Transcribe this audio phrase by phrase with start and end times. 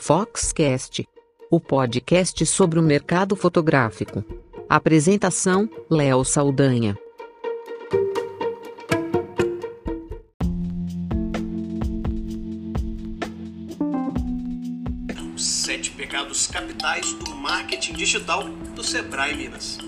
[0.00, 1.06] Foxcast,
[1.50, 4.24] o podcast sobre o mercado fotográfico.
[4.68, 6.96] Apresentação: Léo Saldanha.
[15.34, 18.44] Os sete pecados capitais do marketing digital
[18.74, 19.78] do Sebrae Minas.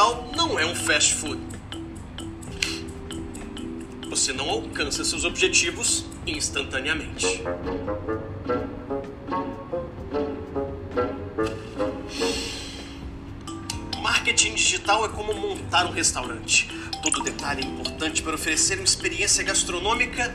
[0.00, 1.38] Digital não é um fast food.
[4.08, 7.42] Você não alcança seus objetivos instantaneamente.
[14.00, 16.68] Marketing digital é como montar um restaurante.
[17.02, 20.34] Todo detalhe é importante para oferecer uma experiência gastronômica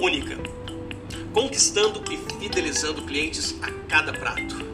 [0.00, 0.38] única,
[1.34, 4.72] conquistando e fidelizando clientes a cada prato.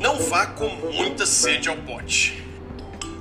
[0.00, 2.42] Não vá com muita sede ao pote.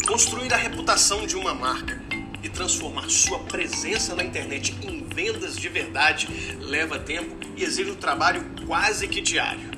[0.08, 2.02] Construir a reputação de uma marca
[2.44, 6.28] e transformar sua presença na internet em vendas de verdade
[6.60, 9.72] leva tempo e exige um trabalho quase que diário.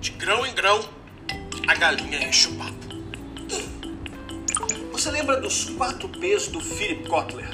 [0.00, 0.84] De grão em grão,
[1.66, 2.63] a galinha enche o.
[5.04, 7.50] Você lembra dos quatro P's do Philip Kotler?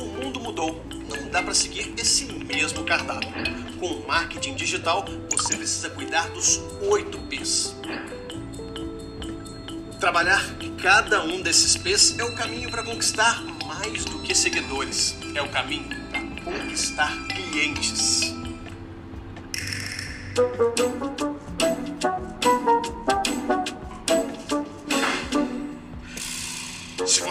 [0.00, 0.82] O mundo mudou.
[1.10, 3.28] Não dá para seguir esse mesmo cardápio.
[3.78, 7.76] Com marketing digital, você precisa cuidar dos oito P's.
[10.00, 10.42] Trabalhar
[10.82, 15.18] cada um desses P's é o caminho para conquistar mais do que seguidores.
[15.34, 18.32] É o caminho para conquistar clientes.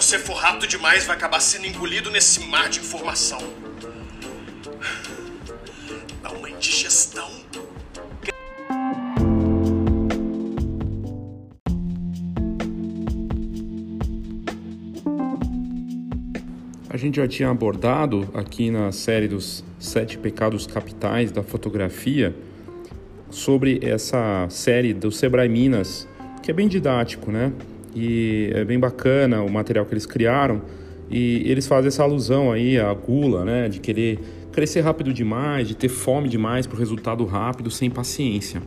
[0.10, 3.38] Você for rápido demais, vai acabar sendo engolido nesse mar de informação.
[6.24, 7.30] Dá uma indigestão.
[16.90, 22.36] A gente já tinha abordado aqui na série dos sete pecados capitais da fotografia
[23.30, 26.08] sobre essa série do Sebrae Minas,
[26.42, 27.54] que é bem didático, né?
[27.96, 30.62] E é bem bacana o material que eles criaram
[31.10, 33.68] e eles fazem essa alusão aí à gula, né?
[33.68, 34.20] De querer
[34.52, 38.62] crescer rápido demais, de ter fome demais para o resultado rápido, sem paciência.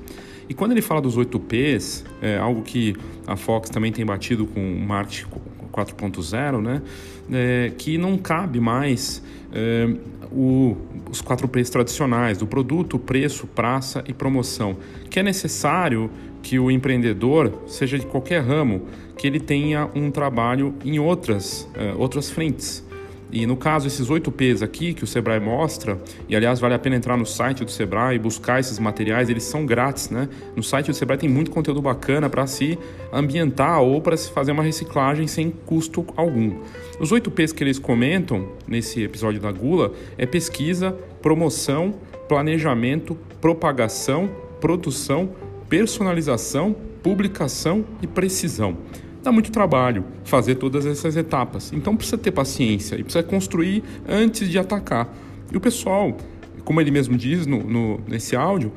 [0.49, 2.95] E quando ele fala dos 8 P's, é algo que
[3.27, 5.27] a Fox também tem batido com o marketing
[5.73, 6.83] 4.0, né?
[7.33, 9.23] É, que não cabe mais
[9.53, 9.89] é,
[10.31, 10.77] o,
[11.11, 14.77] os 4 P's tradicionais do produto, preço, praça e promoção,
[15.09, 16.11] que é necessário
[16.43, 18.83] que o empreendedor, seja de qualquer ramo,
[19.17, 22.85] que ele tenha um trabalho em outras, é, outras frentes.
[23.33, 25.99] E no caso, esses 8 P's aqui que o Sebrae mostra,
[26.29, 29.45] e aliás vale a pena entrar no site do Sebrae e buscar esses materiais, eles
[29.45, 30.29] são grátis, né?
[30.55, 32.79] No site do Sebrae tem muito conteúdo bacana para se
[33.11, 36.59] ambientar ou para se fazer uma reciclagem sem custo algum.
[37.01, 40.93] Os 8 P's que eles comentam nesse episódio da Gula é pesquisa,
[41.23, 41.95] promoção,
[42.29, 44.29] planejamento, propagação,
[44.61, 45.31] produção,
[45.73, 48.77] personalização, publicação e precisão
[49.23, 51.73] dá muito trabalho fazer todas essas etapas.
[51.73, 55.15] Então precisa ter paciência e precisa construir antes de atacar.
[55.51, 56.15] E o pessoal,
[56.63, 58.71] como ele mesmo diz no, no nesse áudio,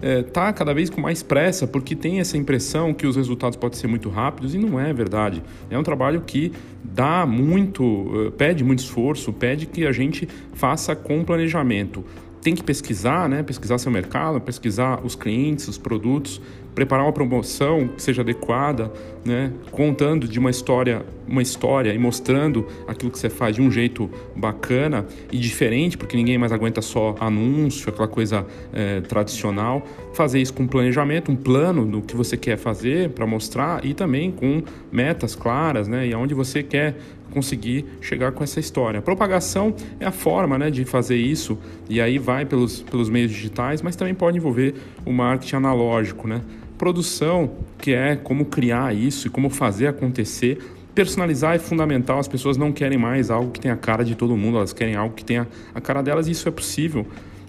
[0.00, 3.76] está é, cada vez com mais pressa porque tem essa impressão que os resultados podem
[3.76, 5.42] ser muito rápidos e não é verdade.
[5.68, 6.52] É um trabalho que
[6.84, 12.04] dá muito, pede muito esforço, pede que a gente faça com planejamento
[12.46, 13.42] tem que pesquisar, né?
[13.42, 16.40] pesquisar seu mercado, pesquisar os clientes, os produtos,
[16.76, 18.92] preparar uma promoção que seja adequada,
[19.24, 19.52] né?
[19.72, 24.08] contando de uma história, uma história e mostrando aquilo que você faz de um jeito
[24.36, 29.82] bacana e diferente, porque ninguém mais aguenta só anúncio, aquela coisa é, tradicional.
[30.14, 34.30] Fazer isso com planejamento, um plano do que você quer fazer para mostrar e também
[34.30, 36.06] com metas claras, né?
[36.06, 36.96] E aonde você quer
[37.36, 39.00] conseguir chegar com essa história.
[39.00, 43.30] A propagação é a forma né, de fazer isso, e aí vai pelos, pelos meios
[43.30, 44.74] digitais, mas também pode envolver
[45.04, 46.26] o marketing analógico.
[46.26, 46.40] Né?
[46.78, 50.58] Produção, que é como criar isso e como fazer acontecer,
[50.94, 52.18] personalizar é fundamental.
[52.18, 54.96] As pessoas não querem mais algo que tenha a cara de todo mundo, elas querem
[54.96, 57.06] algo que tenha a cara delas e isso é possível.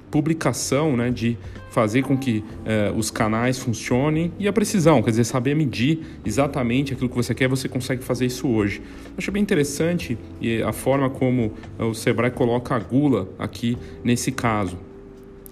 [0.10, 1.38] Publicação, né, de
[1.70, 6.94] fazer com que eh, os canais funcionem e a precisão, quer dizer, saber medir exatamente
[6.94, 8.82] aquilo que você quer, você consegue fazer isso hoje.
[9.18, 10.18] Acho bem interessante
[10.66, 14.78] a forma como eh, o Sebrae coloca a gula aqui nesse caso.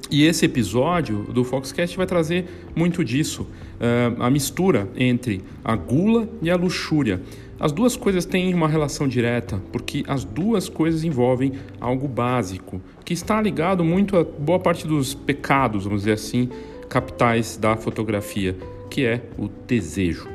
[0.09, 3.47] E esse episódio do Foxcast vai trazer muito disso,
[4.19, 7.19] a mistura entre a gula e a luxúria.
[7.59, 13.13] As duas coisas têm uma relação direta, porque as duas coisas envolvem algo básico, que
[13.13, 16.49] está ligado muito a boa parte dos pecados, vamos dizer assim,
[16.89, 18.57] capitais da fotografia,
[18.89, 20.27] que é o desejo.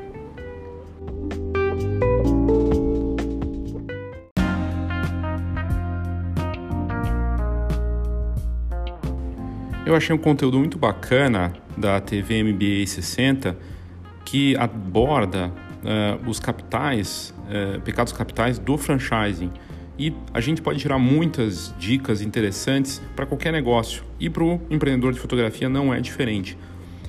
[9.84, 13.56] Eu achei um conteúdo muito bacana da TV MBA 60
[14.25, 19.50] que aborda uh, os capitais, uh, pecados capitais do franchising.
[20.00, 24.02] E a gente pode tirar muitas dicas interessantes para qualquer negócio.
[24.19, 26.56] E para o empreendedor de fotografia não é diferente.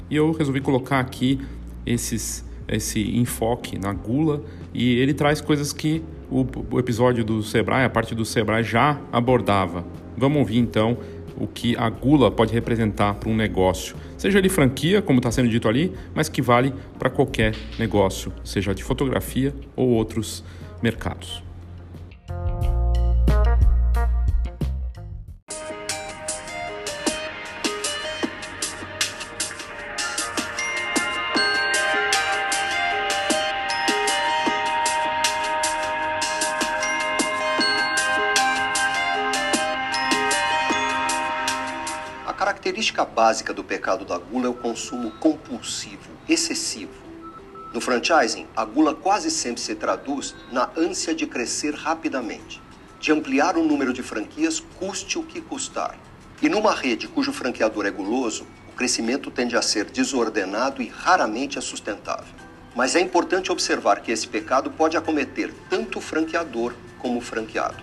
[0.10, 1.40] E eu resolvi colocar aqui
[1.86, 4.44] esses, esse enfoque na gula
[4.74, 9.00] e ele traz coisas que o, o episódio do Sebrae, a parte do Sebrae já
[9.10, 9.86] abordava.
[10.18, 10.98] Vamos ouvir então
[11.38, 15.48] o que a gula pode representar para um negócio, seja ele franquia, como está sendo
[15.48, 20.44] dito ali, mas que vale para qualquer negócio, seja de fotografia ou outros
[20.84, 21.42] mercados.
[42.82, 46.92] Característica básica do pecado da gula é o consumo compulsivo, excessivo.
[47.72, 52.60] No franchising, a gula quase sempre se traduz na ânsia de crescer rapidamente,
[53.00, 55.96] de ampliar o número de franquias, custe o que custar.
[56.42, 61.60] E numa rede cujo franqueador é guloso, o crescimento tende a ser desordenado e raramente
[61.60, 62.34] é sustentável.
[62.76, 67.78] Mas é importante observar que esse pecado pode acometer tanto o franqueador como o franqueado.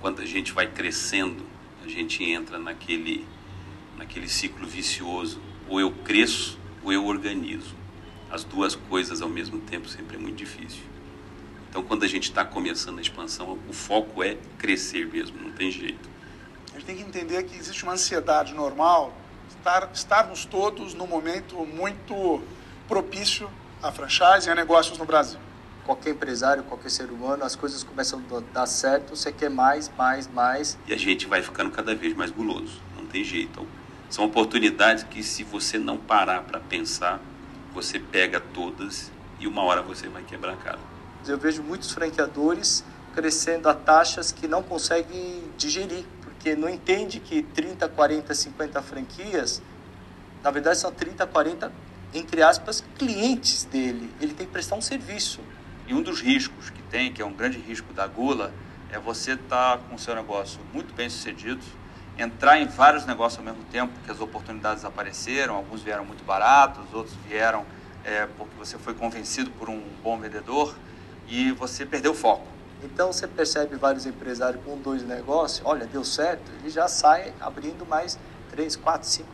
[0.00, 1.44] Quando a gente vai crescendo,
[1.84, 3.26] a gente entra naquele
[4.04, 5.40] naquele ciclo vicioso.
[5.68, 7.74] Ou eu cresço ou eu organizo.
[8.30, 10.82] As duas coisas ao mesmo tempo sempre é muito difícil.
[11.70, 15.70] Então, quando a gente está começando a expansão, o foco é crescer mesmo, não tem
[15.70, 16.08] jeito.
[16.70, 19.12] A gente tem que entender que existe uma ansiedade normal,
[19.48, 22.42] estar, estarmos todos num momento muito
[22.86, 23.50] propício
[23.82, 25.38] a franchise e a negócios no Brasil.
[25.84, 30.28] Qualquer empresário, qualquer ser humano, as coisas começam a dar certo, você quer mais, mais,
[30.28, 30.78] mais.
[30.86, 33.66] E a gente vai ficando cada vez mais guloso, não tem jeito.
[34.14, 37.20] São oportunidades que, se você não parar para pensar,
[37.72, 40.78] você pega todas e uma hora você vai quebrar a cara.
[41.26, 47.42] Eu vejo muitos franqueadores crescendo a taxas que não conseguem digerir, porque não entende que
[47.42, 49.60] 30, 40, 50 franquias,
[50.44, 51.72] na verdade são 30, 40,
[52.14, 54.08] entre aspas, clientes dele.
[54.20, 55.40] Ele tem que prestar um serviço.
[55.88, 58.54] E um dos riscos que tem, que é um grande risco da gula,
[58.92, 61.64] é você estar tá com o seu negócio muito bem sucedido,
[62.18, 66.84] entrar em vários negócios ao mesmo tempo, porque as oportunidades apareceram, alguns vieram muito baratos,
[66.92, 67.64] outros vieram
[68.04, 70.74] é, porque você foi convencido por um bom vendedor
[71.28, 72.46] e você perdeu o foco.
[72.82, 77.86] Então você percebe vários empresários com dois negócios, olha, deu certo, ele já sai abrindo
[77.86, 78.18] mais
[78.50, 79.28] três, quatro, cinco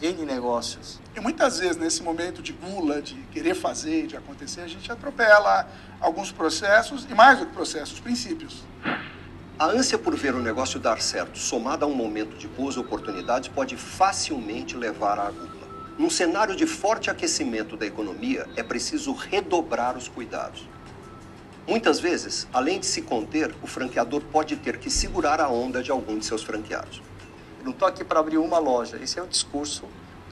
[0.00, 1.00] N negócios.
[1.16, 5.68] E muitas vezes nesse momento de gula, de querer fazer, de acontecer, a gente atropela
[6.00, 8.62] alguns processos e mais do que processos, princípios.
[9.56, 13.48] A ânsia por ver o negócio dar certo, somada a um momento de boas oportunidades,
[13.48, 15.94] pode facilmente levar à gula.
[15.96, 20.68] Num cenário de forte aquecimento da economia, é preciso redobrar os cuidados.
[21.68, 25.92] Muitas vezes, além de se conter, o franqueador pode ter que segurar a onda de
[25.92, 27.00] algum de seus franqueados.
[27.60, 28.98] Eu não estou aqui para abrir uma loja.
[29.00, 29.84] Esse é o discurso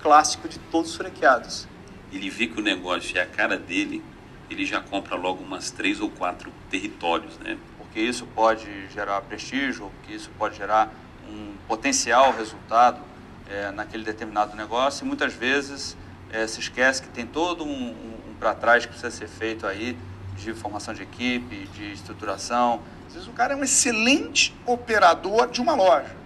[0.03, 1.69] clássico de todos os franqueados.
[2.13, 4.03] Ele vê que o negócio é a cara dele,
[4.51, 7.57] ele já compra logo umas três ou quatro territórios, né?
[7.93, 10.91] Porque isso pode gerar prestígio, porque isso pode gerar
[11.29, 12.99] um potencial resultado
[13.47, 15.95] é, naquele determinado negócio e muitas vezes
[16.33, 19.67] é, se esquece que tem todo um, um, um para trás que precisa ser feito
[19.67, 19.95] aí
[20.39, 22.81] de formação de equipe, de estruturação.
[23.09, 26.17] Às vezes o cara é um excelente operador de uma loja.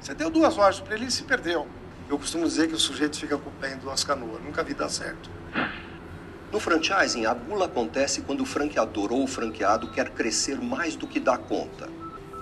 [0.00, 1.68] Você deu duas lojas para ele e se perdeu.
[2.08, 4.42] Eu costumo dizer que o sujeito fica com o pé em duas canoas.
[4.42, 5.30] Nunca vi dar certo.
[6.52, 11.06] No franchising, a gula acontece quando o franqueador ou o franqueado quer crescer mais do
[11.06, 11.88] que dá conta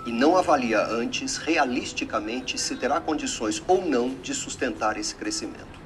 [0.05, 5.79] e não avalia antes, realisticamente, se terá condições ou não de sustentar esse crescimento.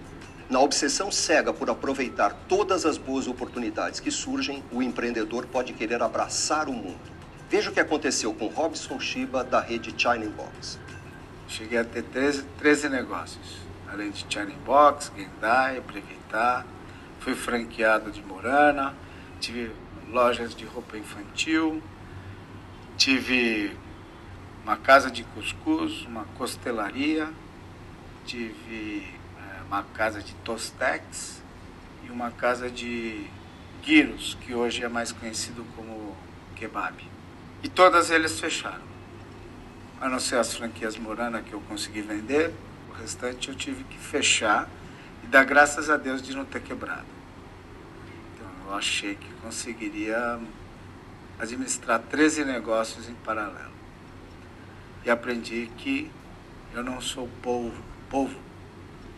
[0.48, 6.02] Na obsessão cega por aproveitar todas as boas oportunidades que surgem, o empreendedor pode querer
[6.02, 7.12] abraçar o mundo.
[7.50, 10.78] Veja o que aconteceu com Robson Shiba da rede China Box.
[11.46, 13.58] Cheguei a ter 13, 13 negócios,
[13.92, 16.64] além de China Box, Gendai, Brevitar.
[17.24, 18.94] Fui franqueado de Morana,
[19.40, 19.72] tive
[20.10, 21.82] lojas de roupa infantil,
[22.98, 23.74] tive
[24.62, 27.26] uma casa de cuscuz, uma costelaria,
[28.26, 31.42] tive é, uma casa de Tostex
[32.06, 33.26] e uma casa de
[33.82, 36.14] gyros, que hoje é mais conhecido como
[36.54, 37.02] kebab.
[37.62, 38.84] E todas eles fecharam.
[39.98, 42.52] A não ser as franquias Morana que eu consegui vender,
[42.90, 44.68] o restante eu tive que fechar
[45.24, 47.06] e dar graças a Deus de não ter quebrado.
[48.34, 50.38] Então eu achei que conseguiria
[51.38, 53.72] administrar 13 negócios em paralelo.
[55.04, 56.10] E aprendi que
[56.74, 58.38] eu não sou polvo, polvo.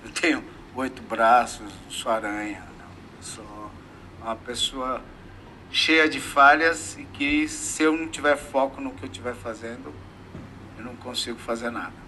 [0.05, 0.45] Eu tenho
[0.75, 2.87] oito braços, não sou aranha, não.
[3.17, 3.71] Eu sou
[4.21, 5.03] uma pessoa
[5.71, 9.93] cheia de falhas e que se eu não tiver foco no que eu estiver fazendo,
[10.79, 12.07] eu não consigo fazer nada.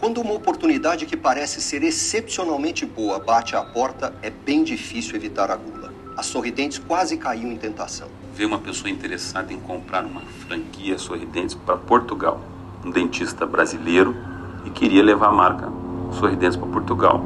[0.00, 5.50] Quando uma oportunidade que parece ser excepcionalmente boa bate à porta, é bem difícil evitar
[5.50, 5.92] a gula.
[6.16, 8.08] A Sorridentes quase caiu em tentação.
[8.34, 12.40] Veio uma pessoa interessada em comprar uma franquia Sorridentes para Portugal.
[12.82, 14.16] Um dentista brasileiro
[14.64, 15.70] e queria levar a marca
[16.18, 17.22] Sorridentes para Portugal.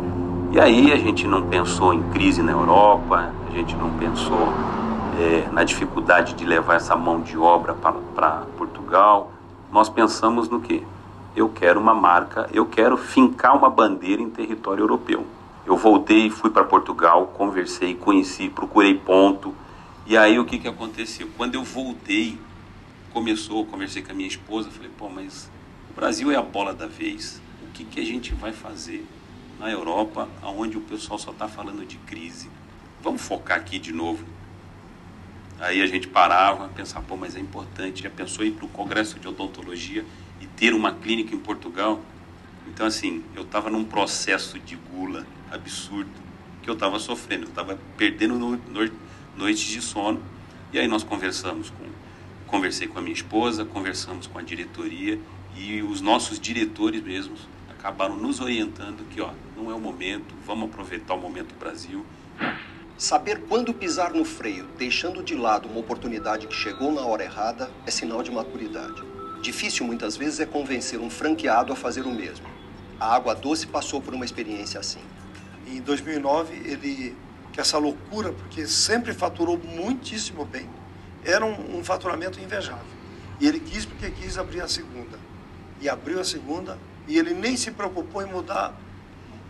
[0.50, 4.52] E aí a gente não pensou em crise na Europa, a gente não pensou
[5.20, 9.30] é, na dificuldade de levar essa mão de obra para Portugal.
[9.70, 10.84] Nós pensamos no que?
[11.36, 15.26] Eu quero uma marca, eu quero fincar uma bandeira em território europeu.
[15.66, 19.52] Eu voltei, fui para Portugal, conversei, conheci, procurei ponto.
[20.06, 21.28] E aí o que, que aconteceu?
[21.36, 22.38] Quando eu voltei,
[23.12, 25.50] começou, conversei com a minha esposa, falei, pô, mas
[25.90, 27.40] o Brasil é a bola da vez.
[27.62, 29.04] O que, que a gente vai fazer
[29.58, 32.48] na Europa, onde o pessoal só está falando de crise?
[33.02, 34.24] Vamos focar aqui de novo.
[35.58, 38.04] Aí a gente parava, pensava, pô, mas é importante.
[38.04, 40.04] Já pensou em ir para o Congresso de Odontologia
[40.56, 42.00] ter uma clínica em Portugal?
[42.66, 46.10] Então, assim, eu estava num processo de gula absurdo
[46.62, 47.44] que eu estava sofrendo.
[47.44, 48.90] Eu estava perdendo no, no,
[49.36, 50.20] noites de sono.
[50.72, 51.84] E aí nós conversamos com,
[52.46, 55.20] conversei com a minha esposa, conversamos com a diretoria
[55.56, 60.70] e os nossos diretores mesmos acabaram nos orientando que, ó, não é o momento, vamos
[60.70, 62.04] aproveitar o momento Brasil.
[62.96, 67.70] Saber quando pisar no freio, deixando de lado uma oportunidade que chegou na hora errada,
[67.86, 69.13] é sinal de maturidade.
[69.44, 72.46] Difícil muitas vezes é convencer um franqueado a fazer o mesmo.
[72.98, 75.02] A Água Doce passou por uma experiência assim.
[75.66, 77.14] Em 2009, ele,
[77.52, 80.66] que essa loucura, porque sempre faturou muitíssimo bem,
[81.22, 82.86] era um, um faturamento invejável.
[83.38, 85.18] E ele quis porque quis abrir a segunda.
[85.78, 88.74] E abriu a segunda, e ele nem se preocupou em mudar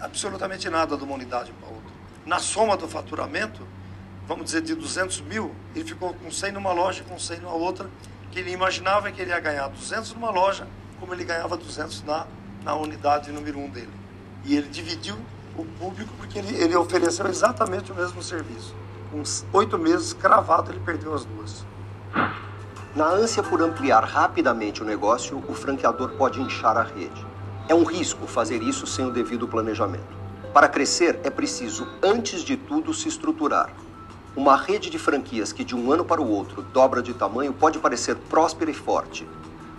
[0.01, 1.93] absolutamente nada de uma unidade para outra.
[2.27, 3.65] Na soma do faturamento,
[4.27, 7.89] vamos dizer, de 200 mil, ele ficou com 100 numa loja, com 100 numa outra,
[8.35, 10.67] que ele imaginava que ele ia ganhar 200 numa loja,
[10.99, 12.27] como ele ganhava 200 na,
[12.65, 13.91] na unidade número 1 um dele.
[14.45, 15.17] E ele dividiu
[15.57, 18.75] o público porque ele, ele ofereceu exatamente o mesmo serviço.
[19.13, 19.23] Com
[19.57, 21.65] oito meses cravado, ele perdeu as duas.
[22.97, 27.25] Na ânsia por ampliar rapidamente o negócio, o franqueador pode inchar a rede.
[27.69, 30.25] É um risco fazer isso sem o devido planejamento.
[30.53, 33.73] Para crescer, é preciso, antes de tudo, se estruturar.
[34.37, 37.79] Uma rede de franquias que de um ano para o outro dobra de tamanho pode
[37.79, 39.25] parecer próspera e forte,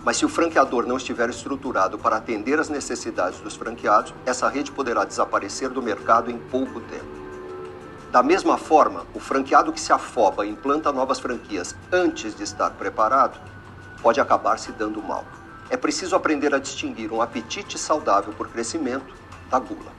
[0.02, 4.72] mas se o franqueador não estiver estruturado para atender às necessidades dos franqueados, essa rede
[4.72, 7.04] poderá desaparecer do mercado em pouco tempo.
[8.10, 12.70] Da mesma forma, o franqueado que se afoba e implanta novas franquias antes de estar
[12.70, 13.38] preparado
[14.00, 15.26] pode acabar se dando mal.
[15.68, 19.12] É preciso aprender a distinguir um apetite saudável por crescimento
[19.50, 19.95] da gula.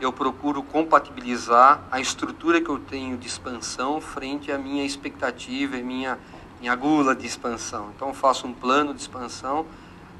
[0.00, 5.82] Eu procuro compatibilizar a estrutura que eu tenho de expansão frente à minha expectativa e
[5.82, 6.18] minha,
[6.58, 7.92] minha gula de expansão.
[7.94, 9.66] Então, faço um plano de expansão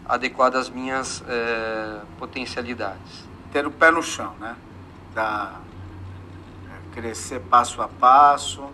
[0.06, 3.28] adequado às minhas é, potencialidades.
[3.52, 4.54] Ter o pé no chão, né?
[5.14, 5.60] Da,
[6.92, 8.68] crescer passo a passo,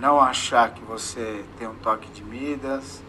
[0.00, 3.02] não achar que você tem um toque de Midas,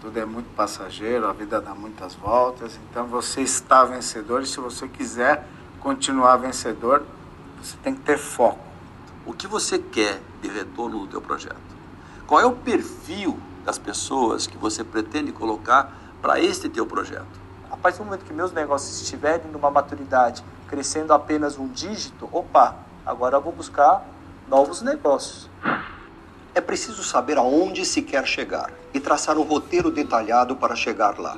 [0.00, 4.60] tudo é muito passageiro, a vida dá muitas voltas, então você está vencedor e se
[4.60, 5.44] você quiser
[5.80, 7.04] continuar vencedor,
[7.62, 8.60] você tem que ter foco.
[9.24, 11.56] O que você quer de retorno do teu projeto?
[12.26, 17.26] Qual é o perfil das pessoas que você pretende colocar para este teu projeto?
[17.70, 22.76] A partir do momento que meus negócios estiverem numa maturidade, crescendo apenas um dígito, opa,
[23.04, 24.04] agora eu vou buscar
[24.48, 25.48] novos negócios.
[26.54, 31.36] É preciso saber aonde se quer chegar e traçar um roteiro detalhado para chegar lá.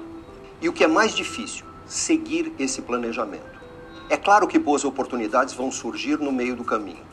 [0.62, 3.59] E o que é mais difícil, seguir esse planejamento.
[4.10, 7.04] É claro que boas oportunidades vão surgir no meio do caminho.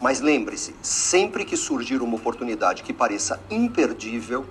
[0.00, 4.46] Mas lembre-se, sempre que surgir uma oportunidade que pareça imperdível,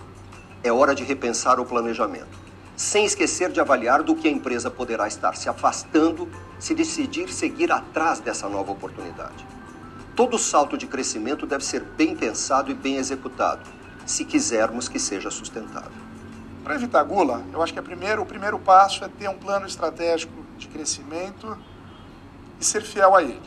[0.64, 2.38] é hora de repensar o planejamento,
[2.78, 7.72] sem esquecer de avaliar do que a empresa poderá estar se afastando se decidir seguir
[7.72, 9.44] atrás dessa nova oportunidade.
[10.16, 13.68] Todo salto de crescimento deve ser bem pensado e bem executado,
[14.06, 15.92] se quisermos que seja sustentável.
[16.64, 20.46] Para evitar gula, eu acho que primeiro, o primeiro passo é ter um plano estratégico
[20.60, 21.58] de crescimento
[22.62, 23.42] e ser fiel a ele.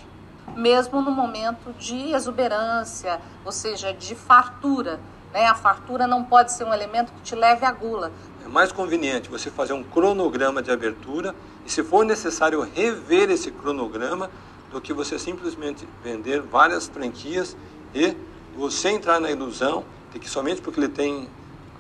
[0.57, 5.01] Mesmo no momento de exuberância, ou seja, de fartura.
[5.33, 5.47] Né?
[5.47, 8.13] A fartura não pode ser um elemento que te leve à gula.
[8.45, 13.51] É mais conveniente você fazer um cronograma de abertura e, se for necessário, rever esse
[13.51, 14.31] cronograma
[14.71, 17.57] do que você simplesmente vender várias franquias
[17.95, 18.17] e
[18.57, 21.29] você entrar na ilusão de que somente porque ele tem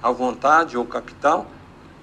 [0.02, 1.46] a vontade ou capital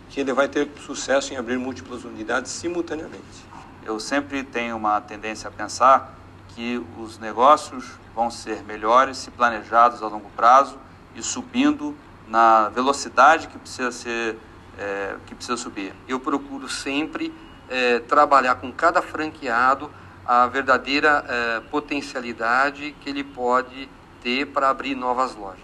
[0.09, 3.50] que ele vai ter sucesso em abrir múltiplas unidades simultaneamente.
[3.83, 6.15] Eu sempre tenho uma tendência a pensar
[6.49, 10.77] que os negócios vão ser melhores se planejados a longo prazo
[11.15, 11.95] e subindo
[12.27, 14.37] na velocidade que precisa ser
[14.77, 15.93] é, que precisa subir.
[16.07, 17.33] Eu procuro sempre
[17.69, 19.91] é, trabalhar com cada franqueado
[20.25, 23.89] a verdadeira é, potencialidade que ele pode
[24.21, 25.59] ter para abrir novas lojas.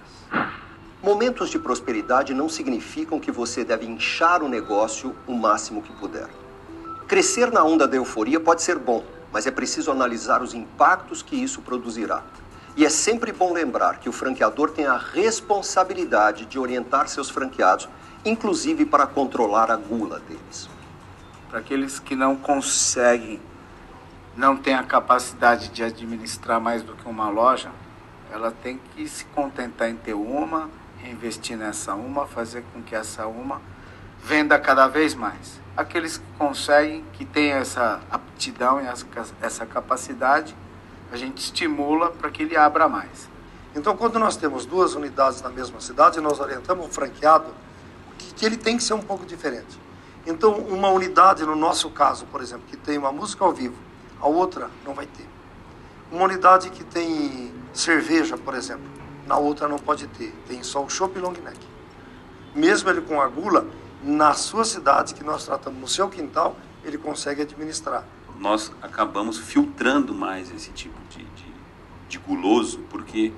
[1.01, 6.27] Momentos de prosperidade não significam que você deve inchar o negócio o máximo que puder.
[7.07, 11.37] Crescer na onda da euforia pode ser bom, mas é preciso analisar os impactos que
[11.37, 12.21] isso produzirá.
[12.75, 17.87] E é sempre bom lembrar que o franqueador tem a responsabilidade de orientar seus franqueados,
[18.25, 20.69] inclusive para controlar a gula deles.
[21.49, 23.39] Para aqueles que não conseguem,
[24.35, 27.71] não têm a capacidade de administrar mais do que uma loja,
[28.29, 30.69] ela tem que se contentar em ter uma,
[31.05, 33.61] investir nessa uma, fazer com que essa uma
[34.27, 38.88] venda cada vez mais aqueles que conseguem, que têm essa aptidão e
[39.41, 40.53] essa capacidade,
[41.12, 43.29] a gente estimula para que ele abra mais.
[43.74, 47.53] Então, quando nós temos duas unidades na mesma cidade, nós orientamos o franqueado
[48.17, 49.80] que, ele tem que ser um pouco diferente.
[50.25, 53.78] Então, uma unidade, no nosso caso, por exemplo, que tem uma música ao vivo,
[54.19, 55.25] a outra não vai ter.
[56.12, 58.86] Uma unidade que tem cerveja, por exemplo,
[59.28, 60.34] na outra não pode ter.
[60.47, 61.60] Tem só o chopp long neck.
[62.56, 63.67] Mesmo ele com a gula,
[64.03, 68.05] na sua cidade, que nós tratamos no seu quintal, ele consegue administrar.
[68.39, 71.53] Nós acabamos filtrando mais esse tipo de, de,
[72.07, 73.33] de guloso, porque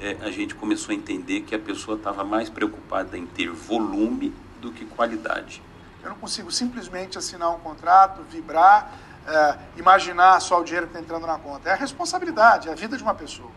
[0.00, 4.34] é, a gente começou a entender que a pessoa estava mais preocupada em ter volume
[4.60, 5.62] do que qualidade.
[6.02, 8.92] Eu não consigo simplesmente assinar um contrato, vibrar,
[9.26, 11.70] é, imaginar só o dinheiro que está entrando na conta.
[11.70, 13.50] É a responsabilidade, é a vida de uma pessoa.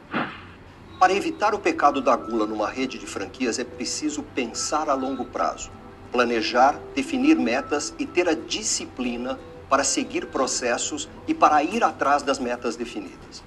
[0.97, 5.25] Para evitar o pecado da gula numa rede de franquias, é preciso pensar a longo
[5.25, 5.69] prazo
[6.15, 9.37] planejar, definir metas e ter a disciplina
[9.69, 13.43] para seguir processos e para ir atrás das metas definidas.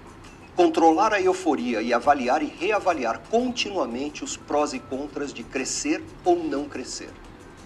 [0.55, 6.45] Controlar a euforia e avaliar e reavaliar continuamente os prós e contras de crescer ou
[6.45, 7.09] não crescer.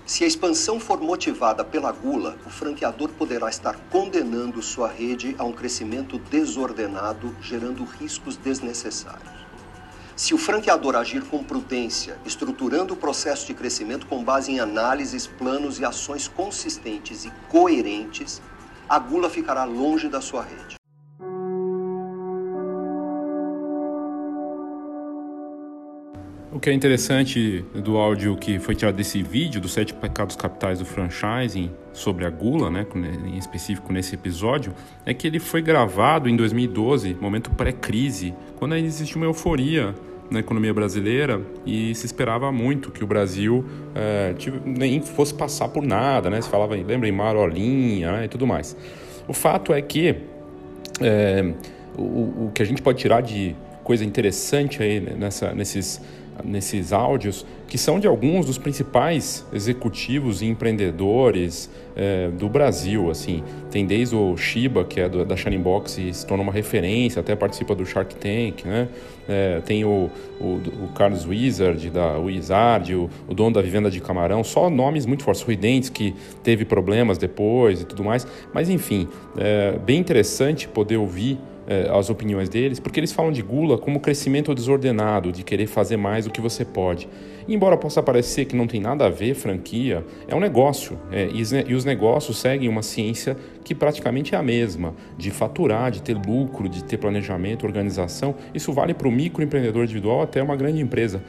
[0.06, 5.42] Se a expansão for motivada pela gula, o franqueador poderá estar condenando sua rede a
[5.42, 9.41] um crescimento desordenado, gerando riscos desnecessários.
[10.14, 15.26] Se o franqueador agir com prudência, estruturando o processo de crescimento com base em análises,
[15.26, 18.42] planos e ações consistentes e coerentes,
[18.88, 20.81] a gula ficará longe da sua rede.
[26.62, 30.84] Que é interessante do áudio que foi tirado desse vídeo dos sete pecados capitais do
[30.84, 34.72] franchising sobre a gula, né, em específico nesse episódio,
[35.04, 39.92] é que ele foi gravado em 2012, momento pré-crise, quando ainda existia uma euforia
[40.30, 44.32] na economia brasileira e se esperava muito que o Brasil é,
[44.64, 46.40] nem fosse passar por nada, né?
[46.40, 48.76] Se falava, lembra em marolinha né, e tudo mais.
[49.26, 50.14] O fato é que
[51.00, 51.52] é,
[51.98, 56.00] o, o que a gente pode tirar de coisa interessante aí nessa, nesses
[56.44, 63.10] nesses áudios, que são de alguns dos principais executivos e empreendedores é, do Brasil.
[63.10, 66.52] Assim, tem desde o Shiba, que é do, da Shining Box e se torna uma
[66.52, 68.88] referência, até participa do Shark Tank, né?
[69.28, 70.44] É, tem o, o,
[70.84, 75.22] o, Carlos Wizard, da Wizard, o, o, dono da Vivenda de Camarão, só nomes muito
[75.22, 75.42] fortes.
[75.42, 78.26] Rui Dentes, que teve problemas depois e tudo mais.
[78.52, 81.38] Mas, enfim, é bem interessante poder ouvir
[81.72, 85.96] é, as opiniões deles, porque eles falam de gula como crescimento desordenado, de querer fazer
[85.96, 87.08] mais do que você pode.
[87.48, 90.98] E embora possa parecer que não tem nada a ver franquia, é um negócio.
[91.10, 96.02] É, e os negócios seguem uma ciência que praticamente é a mesma, de faturar, de
[96.02, 98.34] ter lucro, de ter planejamento, organização.
[98.54, 101.22] Isso vale para o microempreendedor individual até uma grande empresa.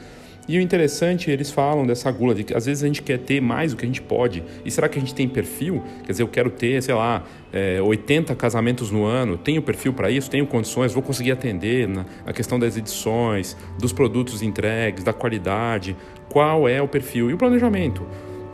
[0.46, 3.40] E o interessante, eles falam dessa gula, de que às vezes a gente quer ter
[3.40, 4.42] mais do que a gente pode.
[4.64, 5.82] E será que a gente tem perfil?
[6.04, 10.10] Quer dizer, eu quero ter, sei lá, é, 80 casamentos no ano, tenho perfil para
[10.10, 15.14] isso, tenho condições, vou conseguir atender na, na questão das edições, dos produtos entregues, da
[15.14, 15.96] qualidade.
[16.28, 17.30] Qual é o perfil?
[17.30, 18.06] E o planejamento.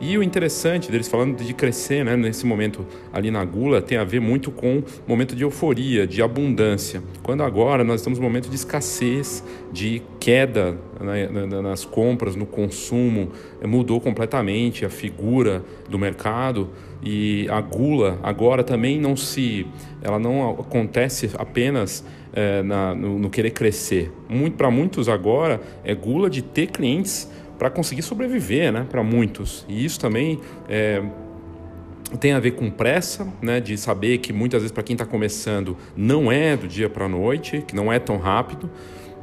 [0.03, 2.83] E o interessante deles falando de crescer né, nesse momento
[3.13, 7.03] ali na gula tem a ver muito com momento de euforia, de abundância.
[7.21, 11.29] Quando agora nós estamos num momento de escassez, de queda né,
[11.61, 13.29] nas compras, no consumo,
[13.63, 16.71] mudou completamente a figura do mercado
[17.03, 19.67] e a gula agora também não se,
[20.01, 24.11] ela não acontece apenas é, na, no, no querer crescer.
[24.27, 27.29] Muito para muitos agora é gula de ter clientes
[27.61, 29.63] para conseguir sobreviver, né, para muitos.
[29.69, 30.99] E isso também é,
[32.19, 35.77] tem a ver com pressa, né, de saber que muitas vezes para quem está começando
[35.95, 38.67] não é do dia para a noite, que não é tão rápido.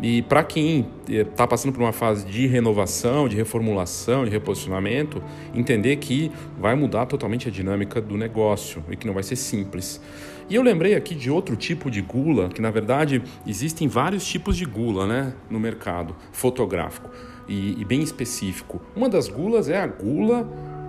[0.00, 5.20] E para quem está é, passando por uma fase de renovação, de reformulação, de reposicionamento,
[5.52, 10.00] entender que vai mudar totalmente a dinâmica do negócio e que não vai ser simples.
[10.48, 14.56] E eu lembrei aqui de outro tipo de gula, que na verdade existem vários tipos
[14.56, 17.10] de gula né, no mercado fotográfico
[17.48, 18.80] e, e bem específico.
[18.94, 20.44] Uma das gulas é a gula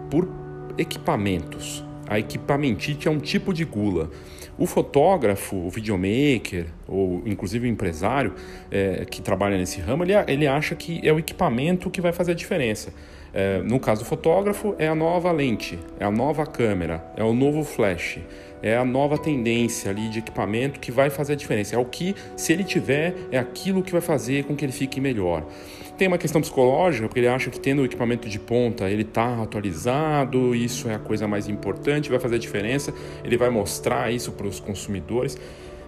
[0.09, 0.27] por
[0.77, 1.83] equipamentos.
[2.07, 4.09] A equipamentite é um tipo de gula.
[4.57, 8.33] O fotógrafo, o videomaker, ou inclusive o empresário
[8.71, 12.31] é, que trabalha nesse ramo, ele, ele acha que é o equipamento que vai fazer
[12.31, 12.91] a diferença.
[13.31, 17.31] É, no caso do fotógrafo, é a nova lente, é a nova câmera, é o
[17.31, 18.19] novo flash,
[18.61, 21.75] é a nova tendência ali de equipamento que vai fazer a diferença.
[21.75, 24.99] É o que, se ele tiver, é aquilo que vai fazer com que ele fique
[24.99, 25.45] melhor
[25.99, 29.43] tem uma questão psicológica, porque ele acha que tendo o equipamento de ponta, ele está
[29.43, 34.31] atualizado, isso é a coisa mais importante, vai fazer a diferença, ele vai mostrar isso
[34.31, 35.37] para os consumidores.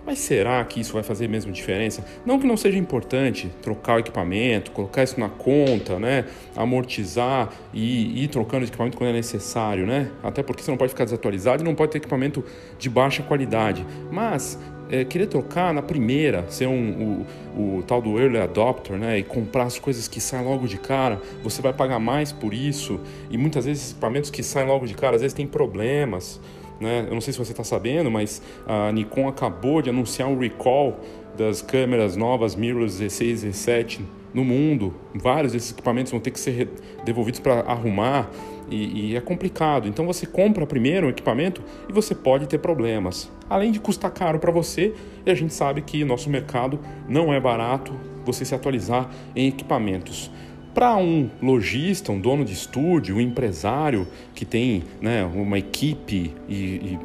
[0.06, 2.04] Mas será que isso vai fazer mesmo diferença?
[2.26, 6.26] Não que não seja importante trocar o equipamento, colocar isso na conta, né?
[6.56, 10.12] amortizar e ir trocando de equipamento quando é necessário, né?
[10.24, 12.44] Até porque você não pode ficar desatualizado e não pode ter equipamento
[12.78, 13.86] de baixa qualidade.
[14.12, 14.58] Mas
[14.92, 19.24] é, querer trocar na primeira, ser um, o, o, tal do early adopter, né, e
[19.24, 23.38] comprar as coisas que saem logo de cara, você vai pagar mais por isso, e
[23.38, 26.42] muitas vezes equipamentos que saem logo de cara, às vezes tem problemas,
[26.82, 30.38] né, eu não sei se você está sabendo, mas a Nikon acabou de anunciar um
[30.38, 31.00] recall
[31.38, 34.94] das câmeras novas mirrorless 16 e 7 no mundo.
[35.14, 36.70] Vários desses equipamentos vão ter que ser
[37.06, 38.30] devolvidos para arrumar
[38.70, 39.88] e, e, é complicado.
[39.88, 43.30] Então você compra primeiro um equipamento e você pode ter problemas.
[43.50, 44.94] Além de custar caro para você,
[45.26, 47.94] e a gente sabe que nosso mercado não é barato
[48.26, 50.32] você se atualizar em equipamentos.
[50.74, 56.56] Para um lojista, um dono de estúdio, um empresário que tem né, uma equipe e,
[56.56, 57.00] e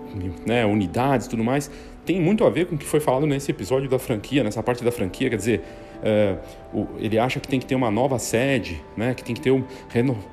[0.46, 1.70] né, unidades e tudo mais,
[2.04, 4.84] tem muito a ver com o que foi falado nesse episódio da franquia, nessa parte
[4.84, 5.62] da franquia, quer dizer,
[6.98, 9.14] ele acha que tem que ter uma nova sede, né?
[9.14, 9.64] que tem que ter um,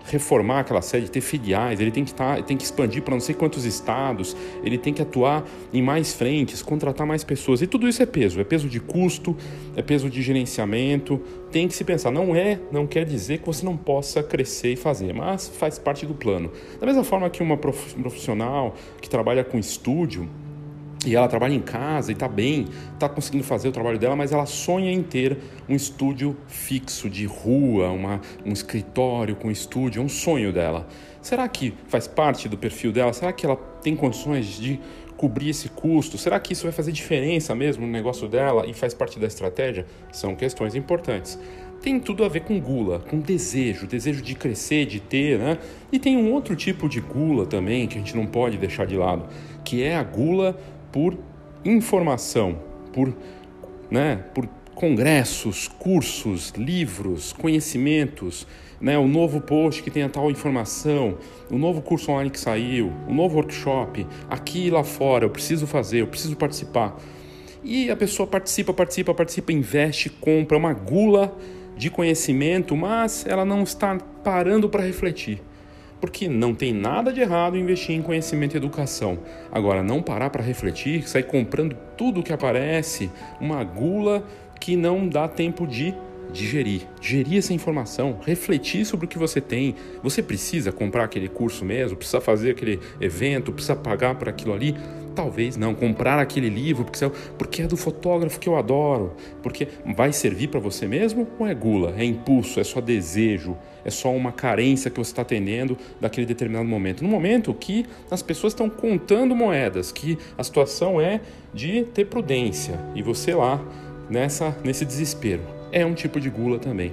[0.05, 3.33] reformar aquela sede, ter filiais, ele tem que, tá, tem que expandir para não sei
[3.33, 7.61] quantos estados, ele tem que atuar em mais frentes, contratar mais pessoas.
[7.61, 9.35] E tudo isso é peso, é peso de custo,
[9.75, 11.21] é peso de gerenciamento.
[11.51, 14.75] Tem que se pensar, não é, não quer dizer que você não possa crescer e
[14.75, 16.51] fazer, mas faz parte do plano.
[16.79, 20.27] Da mesma forma que uma profissional que trabalha com estúdio,
[21.05, 24.31] e ela trabalha em casa e está bem, está conseguindo fazer o trabalho dela, mas
[24.31, 25.37] ela sonha em ter
[25.67, 30.87] um estúdio fixo de rua, uma, um escritório com estúdio, é um sonho dela.
[31.21, 33.13] Será que faz parte do perfil dela?
[33.13, 34.79] Será que ela tem condições de
[35.15, 36.17] cobrir esse custo?
[36.17, 39.85] Será que isso vai fazer diferença mesmo no negócio dela e faz parte da estratégia?
[40.11, 41.39] São questões importantes.
[41.81, 45.57] Tem tudo a ver com gula, com desejo, desejo de crescer, de ter, né?
[45.91, 48.95] E tem um outro tipo de gula também que a gente não pode deixar de
[48.95, 49.27] lado,
[49.65, 50.57] que é a gula
[50.93, 51.17] por
[51.65, 52.59] informação,
[52.93, 53.13] por,
[53.89, 58.47] né, por congressos, cursos, livros, conhecimentos,
[58.79, 61.17] né, o novo post que tem a tal informação,
[61.49, 65.65] o novo curso online que saiu, o novo workshop, aqui e lá fora, eu preciso
[65.65, 66.95] fazer, eu preciso participar.
[67.63, 71.35] E a pessoa participa, participa, participa, investe, compra uma gula
[71.75, 75.41] de conhecimento, mas ela não está parando para refletir
[76.03, 79.19] porque não tem nada de errado em investir em conhecimento e educação.
[79.49, 84.21] Agora, não parar para refletir, sair comprando tudo que aparece, uma gula
[84.59, 85.95] que não dá tempo de
[86.33, 89.75] digerir, digerir essa informação, refletir sobre o que você tem.
[90.03, 94.75] Você precisa comprar aquele curso mesmo, precisa fazer aquele evento, precisa pagar por aquilo ali.
[95.15, 96.99] Talvez não, comprar aquele livro porque,
[97.37, 101.53] porque é do fotógrafo que eu adoro, porque vai servir para você mesmo ou é
[101.53, 103.55] gula, é impulso, é só desejo,
[103.85, 107.03] é só uma carência que você está atendendo daquele determinado momento.
[107.03, 111.21] No momento que as pessoas estão contando moedas, que a situação é
[111.53, 113.61] de ter prudência e você lá
[114.09, 115.41] nessa nesse desespero.
[115.71, 116.91] É um tipo de gula também.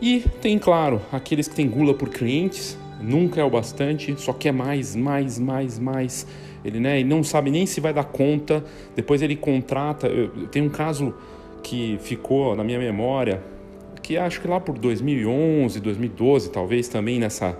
[0.00, 4.52] E tem, claro, aqueles que têm gula por clientes, nunca é o bastante, só quer
[4.52, 6.26] mais, mais, mais, mais.
[6.64, 10.08] Ele, né, não sabe nem se vai dar conta, depois ele contrata.
[10.50, 11.14] Tem um caso
[11.62, 13.42] que ficou na minha memória,
[14.08, 17.58] que acho que lá por 2011, 2012, talvez também nessa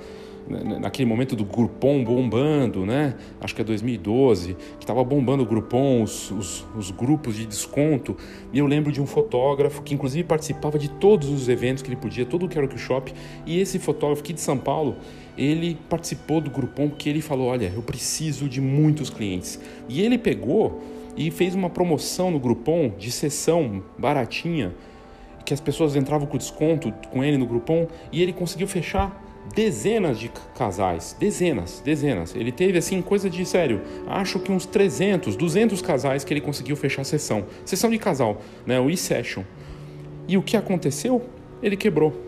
[0.81, 3.17] naquele momento do Groupon bombando, né?
[3.39, 8.17] Acho que é 2012, que estava bombando o Groupon, os, os, os, grupos de desconto.
[8.51, 11.97] E eu lembro de um fotógrafo que, inclusive, participava de todos os eventos que ele
[11.97, 13.13] podia, todo o Quero Que Shop.
[13.45, 14.97] E esse fotógrafo aqui de São Paulo,
[15.37, 19.61] ele participou do Groupon porque ele falou: Olha, eu preciso de muitos clientes.
[19.87, 20.81] E ele pegou
[21.15, 24.73] e fez uma promoção no Groupon de sessão baratinha,
[25.49, 30.19] que as pessoas entravam com desconto com ele no Groupon e ele conseguiu fechar dezenas
[30.19, 32.37] de casais, dezenas, dezenas.
[32.37, 36.77] Ele teve assim coisa de sério, acho que uns 300, 200 casais que ele conseguiu
[36.77, 39.43] fechar a sessão, sessão de casal, né, o e-session.
[40.29, 41.25] E o que aconteceu?
[41.63, 42.28] Ele quebrou.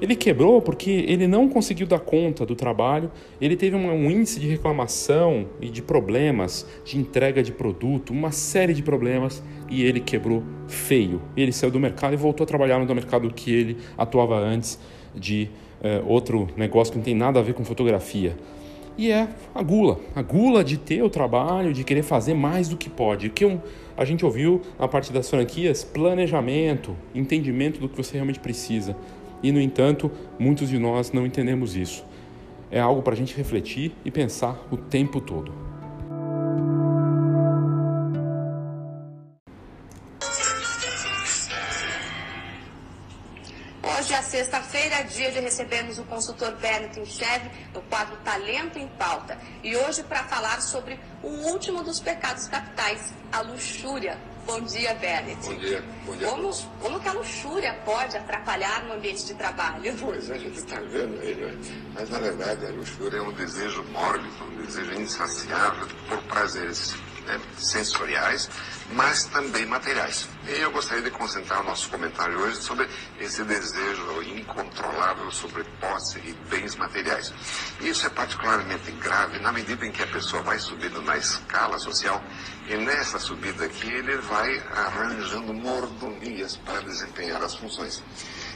[0.00, 4.46] Ele quebrou porque ele não conseguiu dar conta do trabalho, ele teve um índice de
[4.46, 10.42] reclamação e de problemas de entrega de produto, uma série de problemas e ele quebrou
[10.68, 11.20] feio.
[11.36, 14.78] Ele saiu do mercado e voltou a trabalhar no mercado que ele atuava antes
[15.14, 15.48] de
[15.82, 18.36] é, outro negócio que não tem nada a ver com fotografia.
[18.96, 22.76] E é a gula, a gula de ter o trabalho, de querer fazer mais do
[22.76, 23.28] que pode.
[23.28, 23.60] O que um,
[23.96, 28.96] a gente ouviu na parte das franquias, planejamento, entendimento do que você realmente precisa.
[29.42, 32.04] E, no entanto, muitos de nós não entendemos isso.
[32.70, 35.68] É algo para a gente refletir e pensar o tempo todo.
[44.28, 49.38] Sexta-feira é dia de recebermos o consultor Bernard Inchev no quadro Talento em Pauta.
[49.64, 54.18] E hoje para falar sobre o último dos pecados capitais, a luxúria.
[54.48, 55.46] Bom dia, Bernard.
[55.46, 55.84] Bom dia.
[56.06, 59.94] Bom dia como, como que a luxúria pode atrapalhar no ambiente de trabalho?
[60.00, 61.54] Pois é, a gente está vendo aí, né?
[61.92, 66.96] Mas na verdade a luxúria é um desejo mórbido, um desejo insaciável por prazeres
[67.28, 68.50] né, sensoriais,
[68.92, 70.28] mas também materiais.
[70.48, 72.88] E eu gostaria de concentrar o nosso comentário hoje sobre
[73.20, 77.32] esse desejo incontrolável sobre posse e bens materiais.
[77.80, 82.22] Isso é particularmente grave na medida em que a pessoa vai subindo na escala social
[82.66, 88.02] e nessa subida aqui ele vai arranjando mordomias para desempenhar as funções.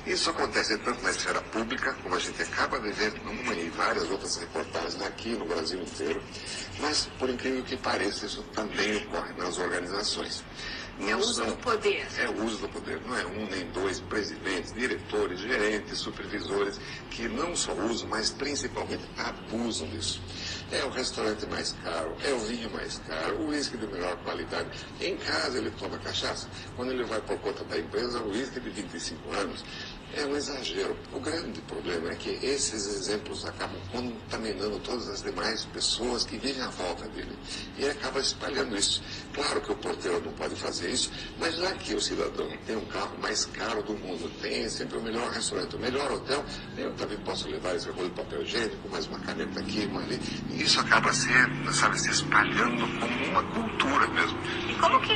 [0.05, 4.11] Isso acontece tanto na esfera pública, como a gente acaba de ver numa e várias
[4.11, 6.21] outras reportagens aqui no Brasil inteiro,
[6.81, 10.43] mas, por incrível que pareça, isso também ocorre nas organizações.
[11.01, 12.07] é o uso do poder.
[12.19, 13.01] É o uso do poder.
[13.07, 19.05] Não é um nem dois presidentes, diretores, gerentes, supervisores que não só usam, mas principalmente
[19.17, 20.21] abusam disso.
[20.73, 24.71] É o restaurante mais caro, é o vinho mais caro, o uísque de melhor qualidade.
[25.01, 26.49] Em casa ele toma cachaça.
[26.77, 29.63] Quando ele vai por conta da empresa, o uísque de 25 anos
[30.17, 30.97] é um exagero.
[31.13, 36.63] O grande problema é que esses exemplos acabam contaminando todas as demais pessoas que vivem
[36.63, 37.37] à volta dele.
[37.79, 39.03] E acaba espalhando isso.
[39.33, 42.85] Claro que o porteiro não pode fazer isso, mas já que o cidadão tem um
[42.87, 46.45] carro mais caro do mundo, tem sempre o melhor restaurante, o melhor hotel,
[46.77, 50.21] eu também posso levar esse rolo de papel higiênico, mais uma caneta aqui, uma ali.
[50.51, 51.29] E isso acaba se,
[51.73, 54.39] sabe, se espalhando como uma cultura mesmo.
[54.69, 55.15] E como que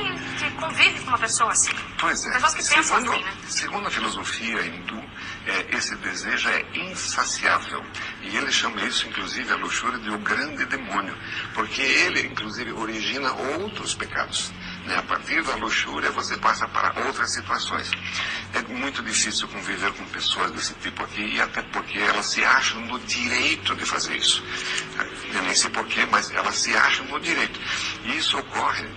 [0.59, 1.71] convive com uma pessoa assim?
[1.99, 2.31] Pois é.
[2.31, 3.33] Pessoas que pensam segundo, assim, né?
[3.47, 5.03] Segundo a filosofia hindu,
[5.47, 7.83] é, esse desejo é insaciável.
[8.21, 11.17] E ele chama isso, inclusive, a luxúria de o grande demônio,
[11.55, 14.51] porque ele, inclusive, origina outros pecados.
[14.85, 14.95] Né?
[14.95, 17.89] A partir da luxúria, você passa para outras situações.
[18.53, 22.79] É muito difícil conviver com pessoas desse tipo aqui, e até porque elas se acham
[22.81, 24.43] no direito de fazer isso.
[25.33, 27.59] Eu nem sei porquê, mas elas se acham no direito.
[28.03, 28.87] E isso ocorre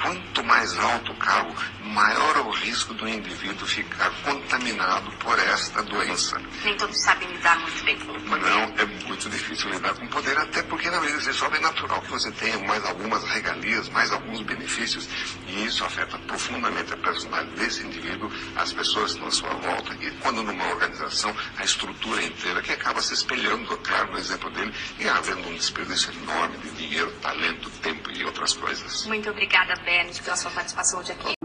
[0.00, 1.54] quanto mais alto o cargo,
[1.90, 6.40] maior é o risco do indivíduo ficar contaminado por esta doença.
[6.64, 8.50] Nem todos sabem lidar muito bem com o poder.
[8.50, 12.00] Não, é muito difícil lidar com o poder, até porque na vida sexual é natural
[12.02, 15.08] que você tenha mais algumas regalias, mais alguns benefícios,
[15.48, 19.94] e isso afeta profundamente a personalidade desse indivíduo, as pessoas que estão à sua volta,
[20.00, 24.72] e quando numa organização, a estrutura inteira, que acaba se espelhando, claro, no exemplo dele,
[24.98, 29.06] e havendo um desperdício enorme de dinheiro, talento, tempo e outras coisas.
[29.06, 31.39] Muito obrigada, Bernard, pela sua participação hoje aqui.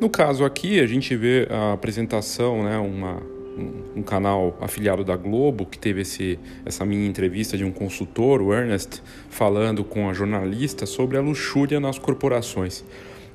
[0.00, 3.16] No caso aqui, a gente vê a apresentação, né, uma,
[3.58, 8.40] um, um, canal afiliado da Globo, que teve esse, essa mini entrevista de um consultor,
[8.40, 12.82] o Ernest, falando com a jornalista sobre a luxúria nas corporações.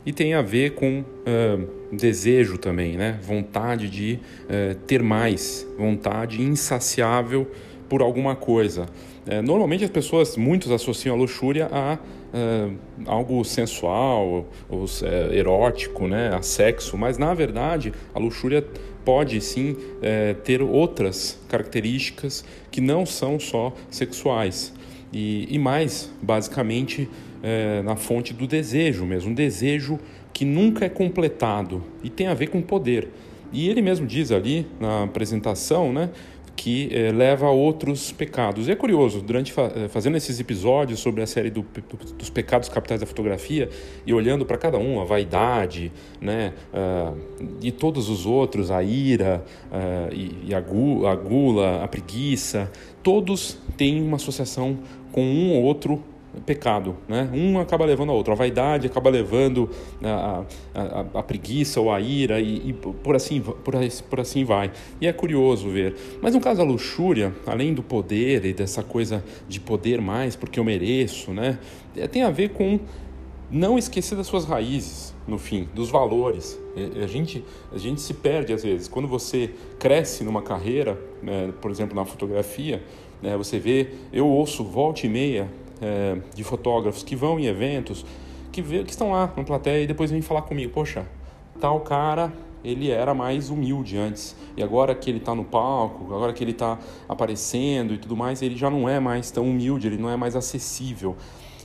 [0.04, 3.20] E tem a ver com uh, desejo também, né?
[3.22, 7.48] vontade de uh, ter mais, vontade insaciável
[7.88, 8.88] por alguma coisa.
[9.28, 11.98] É, normalmente as pessoas, muitos associam a luxúria a
[12.34, 12.70] é,
[13.06, 18.66] algo sensual, ou, é, erótico, né, a sexo, mas na verdade a luxúria
[19.06, 24.74] pode sim é, ter outras características que não são só sexuais.
[25.14, 27.08] E, e mais, basicamente,
[27.42, 30.00] é, na fonte do desejo mesmo, um desejo
[30.34, 33.08] que nunca é completado e tem a ver com poder.
[33.54, 36.10] E ele mesmo diz ali na apresentação, né,
[36.56, 38.68] que eh, leva a outros pecados.
[38.68, 42.70] E é curioso, durante eh, fazendo esses episódios sobre a série do, do, dos pecados
[42.70, 43.70] capitais da fotografia
[44.06, 45.92] e olhando para cada um, a vaidade,
[46.22, 47.18] né, uh,
[47.62, 52.72] e todos os outros, a ira uh, e, e a, gu, a gula, a preguiça,
[53.04, 54.80] todos têm uma associação
[55.12, 56.04] com um ou outro
[56.46, 57.30] pecado, né?
[57.34, 59.70] Um acaba levando a outro, a vaidade acaba levando
[60.04, 60.44] a,
[60.74, 63.74] a, a preguiça ou a ira e, e, por, assim, por,
[64.10, 64.72] por assim vai.
[65.00, 65.96] E é curioso ver.
[66.22, 70.60] Mas no caso da luxúria, além do poder e dessa coisa de poder mais porque
[70.60, 71.60] eu mereço, né?
[71.96, 72.80] É, tem a ver com
[73.50, 76.60] não esquecer das suas raízes, no fim, dos valores.
[77.02, 78.88] A gente, a gente se perde às vezes.
[78.88, 82.84] Quando você cresce numa carreira, né, por exemplo, na fotografia,
[83.22, 85.50] né, você vê, eu ouço volta e meia
[85.82, 88.06] é, de fotógrafos que vão em eventos,
[88.52, 91.06] que, vê, que estão lá na plateia e depois vêm falar comigo, poxa,
[91.60, 92.32] tal cara
[92.66, 94.36] ele era mais humilde antes.
[94.58, 98.42] E agora que ele está no palco, agora que ele está aparecendo e tudo mais,
[98.42, 101.16] ele já não é mais tão humilde, ele não é mais acessível.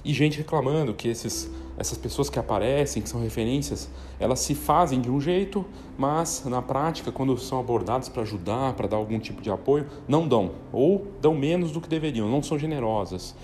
[0.05, 5.01] E gente reclamando que esses, essas pessoas que aparecem, que são referências, elas se fazem
[5.01, 5.65] de um jeito,
[5.97, 10.29] mas na prática, quando são abordadas para ajudar, para dar algum tipo de apoio, não
[10.29, 10.53] dão.
[10.73, 13.35] Ou dão menos do que deveriam, não são generosas.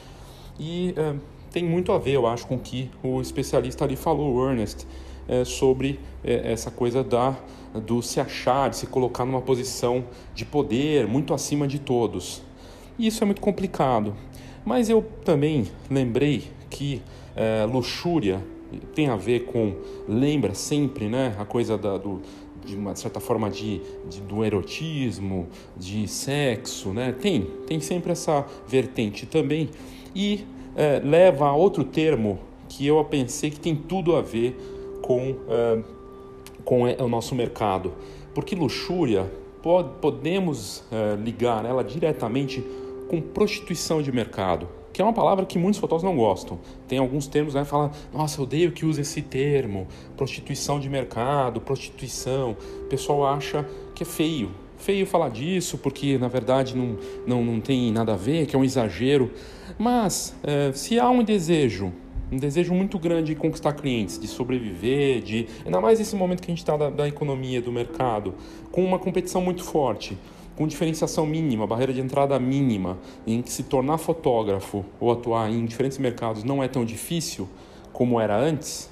[0.58, 1.14] E é,
[1.50, 4.86] tem muito a ver, eu acho, com o que o especialista ali falou, o Ernest,
[5.28, 7.36] é, sobre é, essa coisa da,
[7.74, 12.42] do se achar, de se colocar numa posição de poder muito acima de todos.
[12.98, 14.14] E isso é muito complicado.
[14.64, 17.02] Mas eu também lembrei que
[17.34, 18.42] é, luxúria
[18.94, 19.76] tem a ver com,
[20.08, 22.20] lembra sempre, né, a coisa da, do,
[22.64, 27.12] de uma certa forma de, de, do erotismo, de sexo, né?
[27.12, 29.70] Tem, tem sempre essa vertente também
[30.16, 32.38] e é, leva a outro termo
[32.70, 34.56] que eu pensei que tem tudo a ver
[35.02, 35.82] com, é,
[36.64, 37.92] com o nosso mercado.
[38.34, 39.30] Porque luxúria
[39.62, 42.64] pode, podemos é, ligar ela diretamente
[43.08, 46.58] com prostituição de mercado, que é uma palavra que muitos fotógrafos não gostam.
[46.88, 51.60] Tem alguns termos, né, fala, nossa, eu odeio que use esse termo, prostituição de mercado,
[51.60, 52.56] prostituição.
[52.80, 57.60] O pessoal acha que é feio, feio falar disso, porque na verdade não, não, não
[57.60, 59.30] tem nada a ver, que é um exagero.
[59.78, 61.92] Mas é, se há um desejo,
[62.30, 66.50] um desejo muito grande de conquistar clientes, de sobreviver, de ainda mais nesse momento que
[66.50, 68.34] a gente está da, da economia, do mercado,
[68.72, 70.16] com uma competição muito forte,
[70.56, 75.64] com diferenciação mínima, barreira de entrada mínima, em que se tornar fotógrafo ou atuar em
[75.66, 77.48] diferentes mercados não é tão difícil
[77.92, 78.90] como era antes,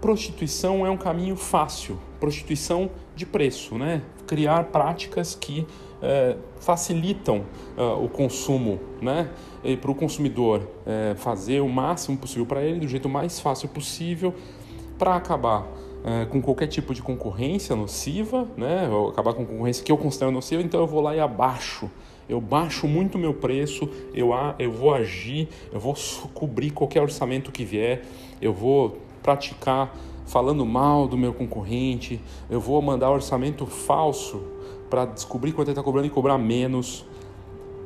[0.00, 4.02] prostituição é um caminho fácil, prostituição de preço, né?
[4.26, 5.66] Criar práticas que
[6.02, 7.44] é, facilitam
[7.76, 9.30] uh, o consumo, né?
[9.80, 14.34] Para o consumidor é, fazer o máximo possível para ele, do jeito mais fácil possível,
[14.98, 15.66] para acabar
[16.02, 18.88] é, com qualquer tipo de concorrência nociva, né?
[19.10, 21.90] Acabar com concorrência que eu considero nociva, então eu vou lá e abaixo
[22.30, 25.96] eu baixo muito meu preço, eu, eu vou agir, eu vou
[26.32, 28.04] cobrir qualquer orçamento que vier,
[28.40, 29.92] eu vou praticar
[30.26, 34.40] falando mal do meu concorrente, eu vou mandar orçamento falso
[34.90, 37.06] para descobrir quanto ele está cobrando e cobrar menos.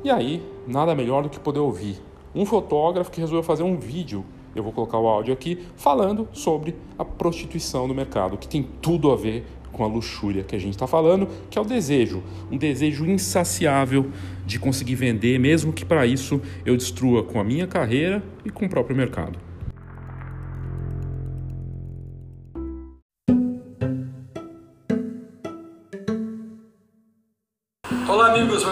[0.03, 2.01] E aí, nada melhor do que poder ouvir
[2.35, 6.75] um fotógrafo que resolveu fazer um vídeo, eu vou colocar o áudio aqui, falando sobre
[6.99, 10.73] a prostituição no mercado, que tem tudo a ver com a luxúria que a gente
[10.73, 14.07] está falando, que é o desejo, um desejo insaciável
[14.45, 18.65] de conseguir vender, mesmo que para isso eu destrua com a minha carreira e com
[18.65, 19.44] o próprio mercado.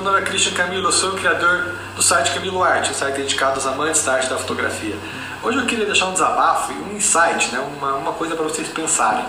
[0.03, 3.65] Nome é Christian Camilo, sou o criador do site Camilo Arte, um site dedicado aos
[3.65, 4.95] amantes da arte da fotografia.
[5.41, 8.67] Hoje eu queria deixar um desabafo e um insight, né, uma, uma coisa para vocês
[8.67, 9.23] pensarem.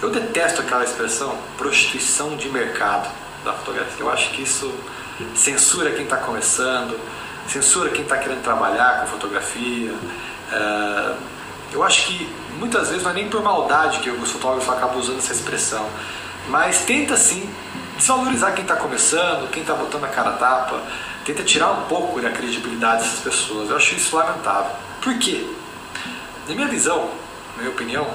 [0.00, 3.10] Eu detesto aquela expressão prostituição de mercado
[3.44, 3.96] da fotografia.
[3.98, 4.72] Eu acho que isso
[5.34, 6.98] censura quem está começando,
[7.48, 9.92] censura quem está querendo trabalhar com fotografia.
[10.52, 11.14] É,
[11.72, 15.18] eu acho que muitas vezes não é nem por maldade que os fotógrafos acabam usando
[15.18, 15.84] essa expressão,
[16.48, 17.50] mas tenta sim
[18.00, 20.82] desvalorizar quem está começando, quem está botando a cara a tapa,
[21.24, 23.70] tenta tirar um pouco da credibilidade dessas pessoas.
[23.70, 24.72] Eu acho isso lamentável.
[25.02, 25.46] Por quê?
[26.48, 27.10] Na minha visão,
[27.56, 28.06] na minha opinião,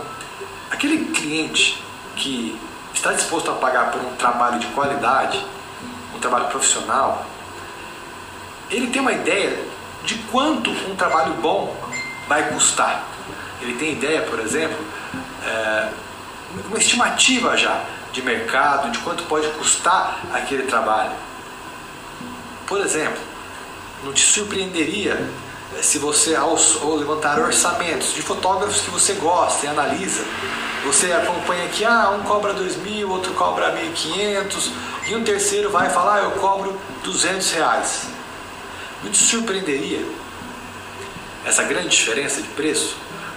[0.71, 1.81] aquele cliente
[2.15, 2.59] que
[2.93, 5.45] está disposto a pagar por um trabalho de qualidade,
[6.15, 7.23] um trabalho profissional,
[8.71, 9.63] ele tem uma ideia
[10.03, 11.75] de quanto um trabalho bom
[12.27, 13.03] vai custar.
[13.61, 14.77] Ele tem ideia, por exemplo,
[15.45, 15.89] é,
[16.69, 17.83] uma estimativa já
[18.15, 21.11] de mercado, de quanto pode custar aquele trabalho.
[22.65, 23.21] Por exemplo,
[24.03, 25.29] não te surpreenderia
[25.81, 26.55] se você, ao,
[26.95, 30.23] levantar orçamentos de fotógrafos que você gosta e analisa,
[30.85, 34.71] você acompanha que ah, um cobra 2 mil, outro cobra 1.500
[35.07, 38.03] e um terceiro vai falar ah, eu cobro 200 reais.
[39.03, 40.05] Não te surpreenderia
[41.43, 42.95] essa grande diferença de preço?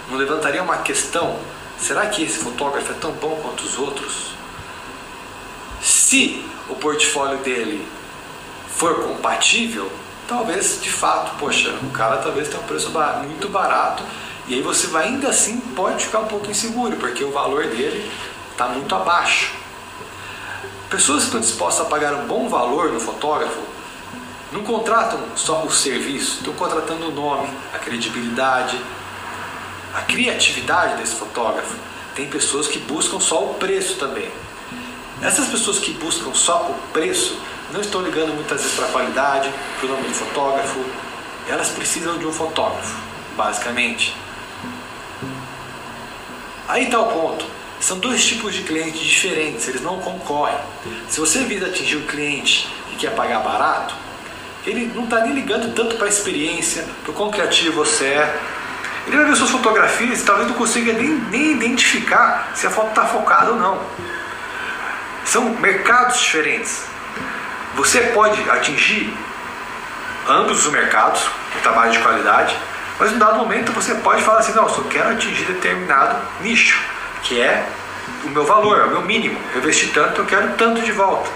[0.08, 1.36] Não levantaria uma questão:
[1.80, 4.37] será que esse fotógrafo é tão bom quanto os outros?
[5.80, 7.86] Se o portfólio dele
[8.68, 9.90] for compatível,
[10.26, 12.90] talvez de fato, poxa, o cara talvez tenha um preço
[13.24, 14.02] muito barato
[14.46, 18.10] e aí você vai ainda assim pode ficar um pouco inseguro, porque o valor dele
[18.50, 19.52] está muito abaixo.
[20.88, 23.60] Pessoas que estão dispostas a pagar um bom valor no fotógrafo
[24.50, 28.80] não contratam só o serviço, estão contratando o nome, a credibilidade,
[29.94, 31.76] a criatividade desse fotógrafo.
[32.14, 34.30] Tem pessoas que buscam só o preço também.
[35.22, 37.38] Essas pessoas que buscam só o preço
[37.72, 40.78] não estão ligando muitas vezes para a qualidade, para o nome do fotógrafo.
[41.48, 42.96] Elas precisam de um fotógrafo,
[43.36, 44.14] basicamente.
[46.68, 47.44] Aí está o ponto.
[47.80, 50.58] São dois tipos de clientes diferentes, eles não concorrem.
[51.08, 53.94] Se você visa atingir o cliente que quer pagar barato,
[54.66, 58.40] ele não está nem ligando tanto para a experiência, para o quão criativo você é.
[59.06, 62.88] Ele vai ver suas fotografias e talvez não consiga nem, nem identificar se a foto
[62.88, 63.78] está focada ou não.
[65.28, 66.84] São mercados diferentes.
[67.74, 69.14] Você pode atingir
[70.26, 71.22] ambos os mercados
[71.52, 72.56] com trabalho de qualidade,
[72.98, 76.82] mas em dado momento você pode falar assim: não, eu só quero atingir determinado nicho,
[77.22, 77.68] que é
[78.24, 79.38] o meu valor, é o meu mínimo.
[79.52, 81.30] Eu investi tanto, eu quero tanto de volta.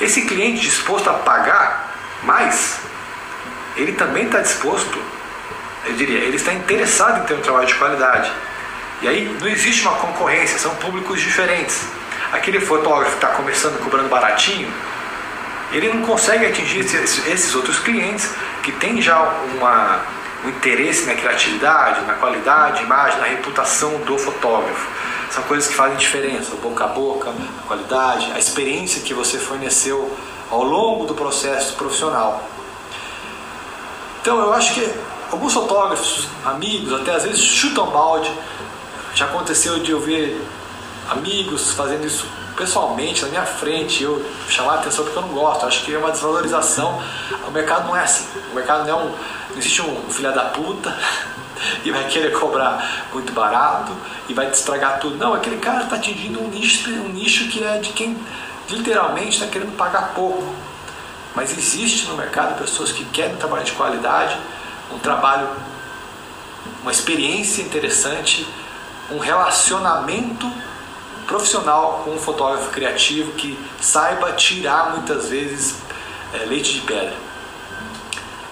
[0.00, 1.94] Esse cliente disposto a pagar
[2.24, 2.80] mais,
[3.76, 5.00] ele também está disposto,
[5.84, 8.32] eu diria, ele está interessado em ter um trabalho de qualidade.
[9.00, 11.86] E aí não existe uma concorrência, são públicos diferentes.
[12.32, 14.72] Aquele fotógrafo que está começando cobrando baratinho,
[15.72, 18.30] ele não consegue atingir esses, esses outros clientes
[18.62, 19.20] que têm já
[19.54, 20.00] uma,
[20.44, 24.88] um interesse na criatividade, na qualidade, imagem, na reputação do fotógrafo.
[25.30, 29.38] São coisas que fazem diferença, o boca a boca, a qualidade, a experiência que você
[29.38, 30.16] forneceu
[30.50, 32.48] ao longo do processo profissional.
[34.20, 34.88] Então eu acho que
[35.30, 38.32] alguns fotógrafos, amigos, até às vezes chutam balde.
[39.14, 40.40] Já aconteceu de eu ver
[41.10, 42.26] amigos fazendo isso
[42.56, 45.66] pessoalmente na minha frente, eu chamar a atenção porque eu não gosto.
[45.66, 47.00] acho que é uma desvalorização.
[47.46, 48.26] O mercado não é assim.
[48.50, 49.10] O mercado não é um.
[49.10, 50.96] Não existe um filho da puta
[51.84, 53.92] e vai querer cobrar muito barato
[54.28, 55.16] e vai te estragar tudo.
[55.16, 58.16] Não, aquele cara está atingindo um nicho, um nicho que é de quem
[58.68, 60.54] literalmente está querendo pagar pouco.
[61.34, 64.36] Mas existe no mercado pessoas que querem um trabalho de qualidade,
[64.92, 65.48] um trabalho,
[66.82, 68.46] uma experiência interessante,
[69.10, 70.50] um relacionamento
[71.26, 75.76] profissional um fotógrafo criativo que saiba tirar muitas vezes
[76.32, 77.14] é, leite de pedra.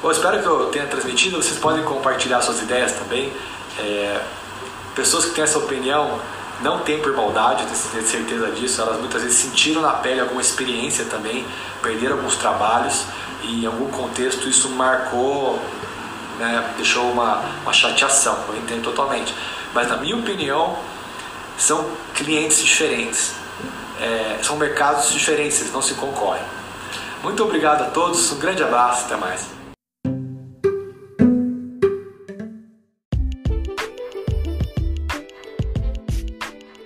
[0.03, 1.37] Bom, espero que eu tenha transmitido.
[1.43, 3.33] Vocês podem compartilhar suas ideias também.
[3.79, 4.21] É,
[4.95, 6.21] pessoas que têm essa opinião
[6.61, 8.81] não têm por maldade, eu tenho certeza disso.
[8.81, 11.47] Elas muitas vezes sentiram na pele alguma experiência também,
[11.83, 13.05] perderam alguns trabalhos
[13.43, 15.59] e em algum contexto isso marcou,
[16.39, 18.37] né, deixou uma, uma chateação.
[18.49, 19.35] Eu entendo totalmente.
[19.73, 20.77] Mas na minha opinião,
[21.59, 23.35] são clientes diferentes,
[24.01, 26.43] é, são mercados diferentes, eles não se concorrem.
[27.23, 29.55] Muito obrigado a todos, um grande abraço, até mais.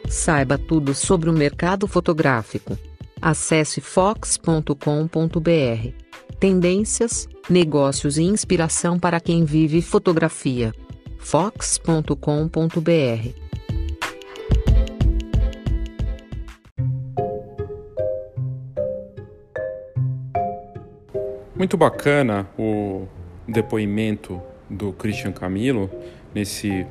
[0.09, 2.79] Saiba tudo sobre o mercado fotográfico.
[3.21, 4.69] Acesse fox.com.br.
[6.39, 10.73] Tendências, negócios e inspiração para quem vive fotografia.
[11.19, 12.13] fox.com.br
[21.59, 23.09] Muito bacana o
[23.49, 24.41] depoimento
[24.71, 25.91] do Christian Camilo
[26.33, 26.87] nesse,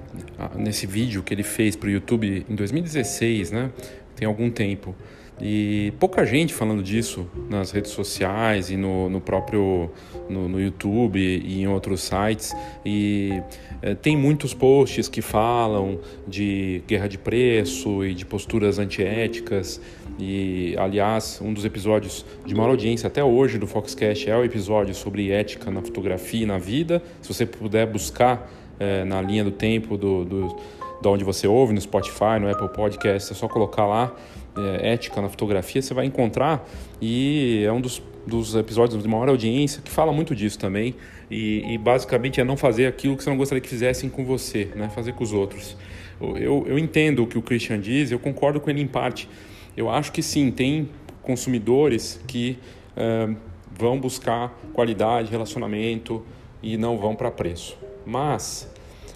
[0.57, 3.72] nesse vídeo que ele fez para o YouTube em 2016, né?
[4.13, 4.93] Tem algum tempo.
[5.39, 9.89] E pouca gente falando disso nas redes sociais e no, no próprio
[10.28, 12.53] no, no YouTube e em outros sites.
[12.86, 13.41] E
[13.82, 19.80] é, tem muitos posts que falam de guerra de preço e de posturas antiéticas.
[20.20, 24.95] E, aliás, um dos episódios de maior audiência até hoje do Foxcast é o episódio
[24.95, 27.03] sobre ética na fotografia e na vida.
[27.22, 28.49] Se você puder buscar
[28.80, 30.55] é, na linha do tempo do, do
[31.01, 34.15] de onde você ouve, no Spotify, no Apple Podcast, é só colocar lá
[34.57, 36.68] é, ética na fotografia, você vai encontrar
[37.01, 40.95] e é um dos, dos episódios de maior audiência que fala muito disso também
[41.30, 44.70] e, e, basicamente é não fazer aquilo que você não gostaria que fizessem com você,
[44.76, 44.89] né?
[44.89, 45.76] fazer com os outros.
[46.20, 49.30] Eu, eu entendo o que o Christian diz, eu concordo com ele em parte.
[49.78, 50.89] Eu acho que sim, tem
[51.21, 52.57] consumidores que
[52.97, 53.38] uh,
[53.71, 56.25] vão buscar qualidade, relacionamento
[56.63, 57.78] e não vão para preço.
[58.03, 58.67] Mas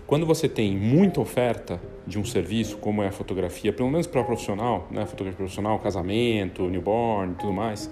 [0.06, 4.24] quando você tem muita oferta de um serviço, como é a fotografia, pelo menos para
[4.24, 7.90] profissional, né, fotografia profissional, casamento, newborn, tudo mais,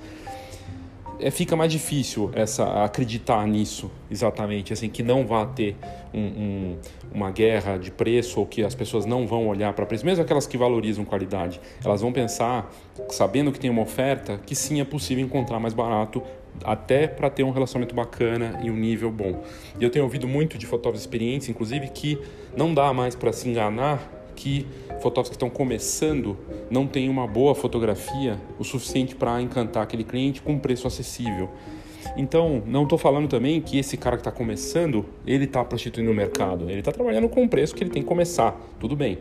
[1.19, 5.75] é, fica mais difícil essa acreditar nisso exatamente, assim que não vá ter
[6.13, 6.77] um, um,
[7.13, 10.47] uma guerra de preço ou que as pessoas não vão olhar para preço, mesmo aquelas
[10.47, 12.71] que valorizam qualidade, elas vão pensar,
[13.09, 16.23] sabendo que tem uma oferta, que sim é possível encontrar mais barato
[16.63, 19.43] até para ter um relacionamento bacana e um nível bom.
[19.79, 22.17] E eu tenho ouvido muito de fotógrafos experientes, inclusive, que
[22.55, 24.65] não dá mais para se enganar que
[25.01, 26.37] fotógrafos que estão começando
[26.71, 31.49] não têm uma boa fotografia o suficiente para encantar aquele cliente com um preço acessível.
[32.15, 36.13] Então, não estou falando também que esse cara que está começando, ele está prostituindo o
[36.13, 36.69] mercado.
[36.69, 38.57] Ele está trabalhando com o preço que ele tem que começar.
[38.79, 39.19] Tudo bem.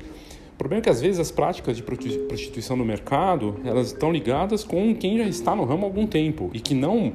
[0.55, 4.63] O problema é que às vezes as práticas de prostituição no mercado, elas estão ligadas
[4.63, 7.13] com quem já está no ramo há algum tempo e que não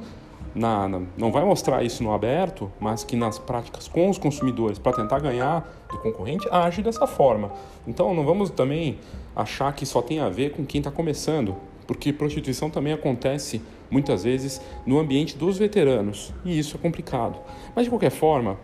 [0.54, 4.78] na, na, não vai mostrar isso no aberto, mas que nas práticas com os consumidores
[4.78, 7.52] para tentar ganhar do concorrente age dessa forma.
[7.86, 8.98] Então não vamos também
[9.34, 14.24] achar que só tem a ver com quem está começando, porque prostituição também acontece muitas
[14.24, 17.38] vezes no ambiente dos veteranos e isso é complicado.
[17.74, 18.56] Mas de qualquer forma,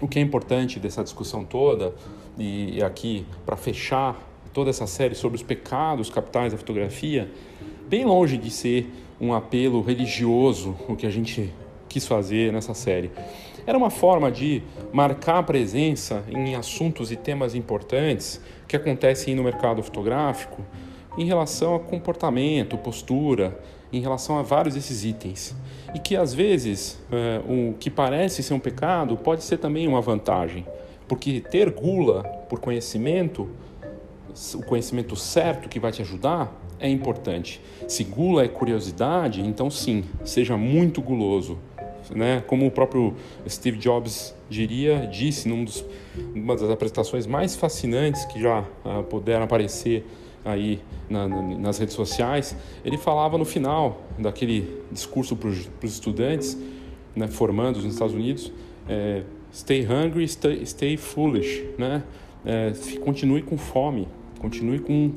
[0.00, 1.94] o que é importante dessa discussão toda
[2.38, 4.16] e aqui para fechar
[4.52, 7.30] toda essa série sobre os pecados capitais da fotografia,
[7.92, 8.90] bem longe de ser
[9.20, 11.52] um apelo religioso, o que a gente
[11.90, 13.10] quis fazer nessa série.
[13.66, 14.62] Era uma forma de
[14.94, 20.62] marcar a presença em assuntos e temas importantes que acontecem no mercado fotográfico
[21.18, 23.60] em relação a comportamento, postura,
[23.92, 25.54] em relação a vários desses itens.
[25.94, 30.00] E que às vezes é, o que parece ser um pecado pode ser também uma
[30.00, 30.66] vantagem.
[31.06, 33.50] Porque ter gula por conhecimento,
[34.54, 37.60] o conhecimento certo que vai te ajudar, é importante.
[37.88, 41.58] Se gula é curiosidade, então sim, seja muito guloso.
[42.14, 42.42] Né?
[42.46, 43.14] Como o próprio
[43.48, 45.64] Steve Jobs diria, disse numa
[46.34, 50.04] uma das apresentações mais fascinantes que já uh, puderam aparecer
[50.44, 56.58] aí na, na, nas redes sociais, ele falava no final daquele discurso para os estudantes,
[57.14, 58.52] né, formandos nos Estados Unidos,
[58.88, 59.22] é,
[59.52, 62.02] Stay hungry, stay, stay foolish, né?
[62.44, 62.72] É,
[63.04, 64.08] continue com fome,
[64.38, 65.12] continue com,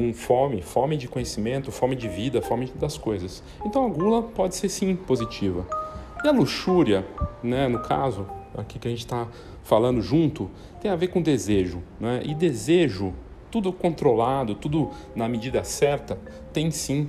[0.00, 3.42] com fome, fome de conhecimento, fome de vida, fome das coisas.
[3.66, 5.66] Então a gula pode ser sim positiva.
[6.24, 7.06] E a luxúria,
[7.42, 8.26] né, no caso
[8.56, 9.28] aqui que a gente está
[9.62, 11.82] falando junto, tem a ver com desejo.
[12.00, 12.22] Né?
[12.24, 13.12] E desejo,
[13.50, 16.18] tudo controlado, tudo na medida certa,
[16.50, 17.08] tem sim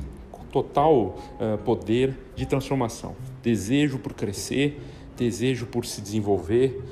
[0.52, 3.16] total uh, poder de transformação.
[3.42, 4.82] Desejo por crescer,
[5.16, 6.84] desejo por se desenvolver,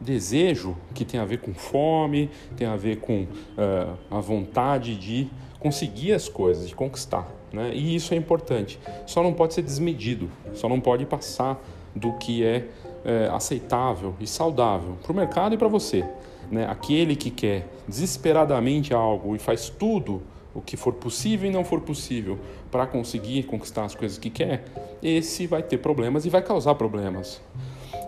[0.00, 5.28] desejo que tem a ver com fome, tem a ver com uh, a vontade de
[5.58, 7.28] conseguir as coisas, de conquistar.
[7.52, 7.72] Né?
[7.74, 8.78] E isso é importante.
[9.06, 11.62] Só não pode ser desmedido, só não pode passar
[11.94, 12.66] do que é,
[13.04, 16.04] é aceitável e saudável para o mercado e para você.
[16.50, 16.66] Né?
[16.68, 20.22] Aquele que quer desesperadamente algo e faz tudo
[20.54, 22.38] o que for possível e não for possível
[22.70, 24.64] para conseguir conquistar as coisas que quer,
[25.02, 27.40] esse vai ter problemas e vai causar problemas.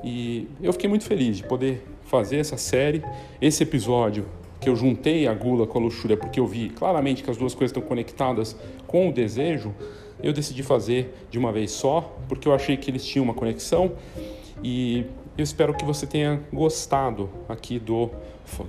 [0.03, 3.03] E eu fiquei muito feliz de poder fazer essa série,
[3.41, 4.27] esse episódio
[4.61, 7.55] que eu juntei a gula com a luxúria porque eu vi claramente que as duas
[7.55, 8.55] coisas estão conectadas
[8.87, 9.75] com o desejo,
[10.23, 13.93] eu decidi fazer de uma vez só, porque eu achei que eles tinham uma conexão
[14.63, 15.07] e
[15.39, 18.11] eu espero que você tenha gostado aqui do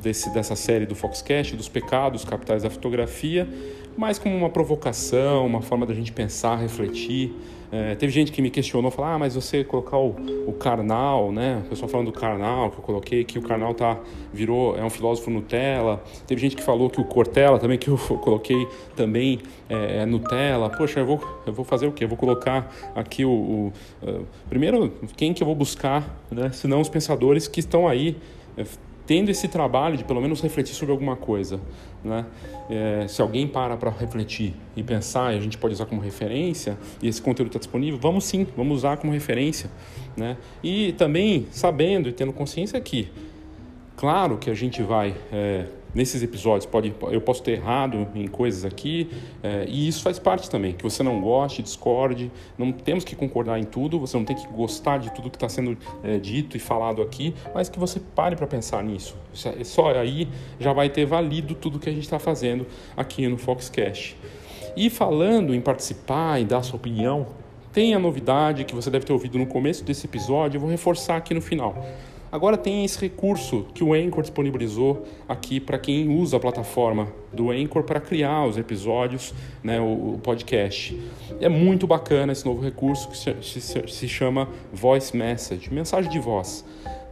[0.02, 3.50] desse, dessa série do Foxcast, dos pecados capitais da fotografia,
[3.98, 7.34] mais como uma provocação, uma forma da gente pensar, refletir.
[7.72, 10.16] É, teve gente que me questionou, falou, ah, mas você colocar o,
[10.46, 11.62] o Karnal, né?
[11.66, 13.98] O pessoal falando do Karnal, que eu coloquei, que o Karnal tá,
[14.34, 16.04] virou, é um filósofo Nutella.
[16.28, 20.70] Teve gente que falou que o Cortella também, que eu coloquei também é, é Nutella.
[20.70, 22.04] Poxa, eu vou, eu vou fazer o quê?
[22.04, 26.52] Eu vou colocar aqui o, o uh, primeiro, quem que eu vou buscar, né?
[26.52, 28.18] Senão os pensadores que estão aí
[28.58, 28.66] é,
[29.12, 31.60] tendo esse trabalho de pelo menos refletir sobre alguma coisa.
[32.02, 32.26] Né?
[32.70, 36.78] É, se alguém para para refletir e pensar, e a gente pode usar como referência,
[37.04, 39.70] e esse conteúdo está disponível, vamos sim, vamos usar como referência.
[40.16, 40.38] Né?
[40.64, 43.12] E também sabendo e tendo consciência que,
[43.98, 46.66] claro que a gente vai é, nesses episódios.
[46.66, 49.10] Pode, eu posso ter errado em coisas aqui,
[49.44, 50.74] é, e isso faz parte também.
[50.74, 54.48] Que você não goste, discorde, não temos que concordar em tudo, você não tem que
[54.48, 58.36] gostar de tudo que está sendo é, dito e falado aqui, mas que você pare
[58.36, 59.16] para pensar nisso.
[59.46, 60.28] É, só aí
[60.60, 62.66] já vai ter valido tudo que a gente está fazendo
[62.96, 64.18] aqui no Foxcast.
[64.76, 67.28] E falando em participar e dar sua opinião,
[67.74, 71.18] tem a novidade que você deve ter ouvido no começo desse episódio, eu vou reforçar
[71.18, 71.86] aqui no final.
[72.32, 77.52] Agora tem esse recurso que o Anchor disponibilizou aqui para quem usa a plataforma do
[77.52, 80.98] Anchor para criar os episódios, né, o, o, podcast.
[81.42, 86.20] É muito bacana esse novo recurso que se, se, se chama Voice Message, mensagem de
[86.20, 86.64] voz.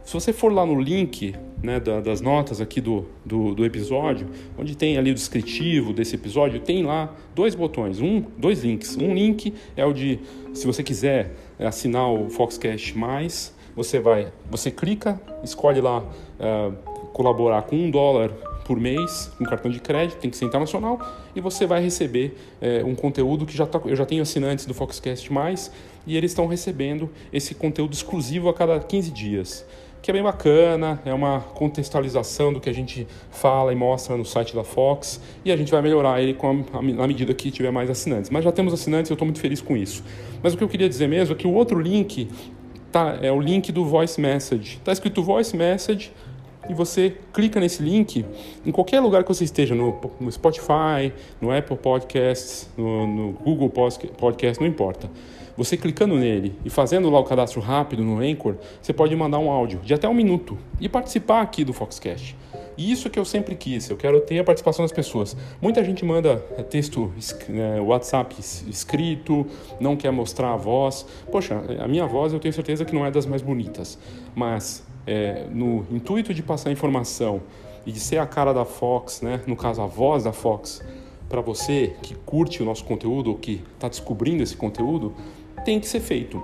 [0.04, 4.26] Se você for lá no link né, das notas aqui do, do, do, episódio,
[4.58, 8.96] onde tem ali o descritivo desse episódio, tem lá dois botões, um, dois links.
[8.96, 10.18] Um link é o de,
[10.54, 16.72] se você quiser assinar o Foxcast Mais, você vai, você clica, escolhe lá uh,
[17.14, 18.30] colaborar com um dólar
[18.66, 21.00] por mês um cartão de crédito, tem que ser internacional,
[21.34, 24.74] e você vai receber uh, um conteúdo que já tá, eu já tenho assinantes do
[24.74, 25.72] Foxcast Mais
[26.06, 29.64] e eles estão recebendo esse conteúdo exclusivo a cada 15 dias
[30.02, 34.24] que é bem bacana, é uma contextualização do que a gente fala e mostra no
[34.24, 37.50] site da Fox e a gente vai melhorar ele com a, a, na medida que
[37.50, 38.30] tiver mais assinantes.
[38.30, 40.02] Mas já temos assinantes e eu estou muito feliz com isso.
[40.42, 42.28] Mas o que eu queria dizer mesmo é que o outro link
[42.90, 44.78] tá, é o link do Voice Message.
[44.78, 46.12] Está escrito Voice Message
[46.68, 48.24] e você clica nesse link
[48.64, 53.70] em qualquer lugar que você esteja, no, no Spotify, no Apple Podcasts, no, no Google
[53.70, 55.10] Podcast, não importa.
[55.56, 59.50] Você clicando nele e fazendo lá o cadastro rápido no Anchor, você pode mandar um
[59.50, 62.36] áudio de até um minuto e participar aqui do Foxcast.
[62.80, 65.36] Isso que eu sempre quis, eu quero ter a participação das pessoas.
[65.60, 67.12] Muita gente manda é, texto,
[67.50, 69.46] é, WhatsApp escrito,
[69.78, 71.04] não quer mostrar a voz.
[71.30, 73.98] Poxa, a minha voz eu tenho certeza que não é das mais bonitas,
[74.34, 77.42] mas é, no intuito de passar informação
[77.84, 79.42] e de ser a cara da Fox, né?
[79.46, 80.82] no caso a voz da Fox,
[81.28, 85.12] para você que curte o nosso conteúdo ou que está descobrindo esse conteúdo,
[85.66, 86.42] tem que ser feito.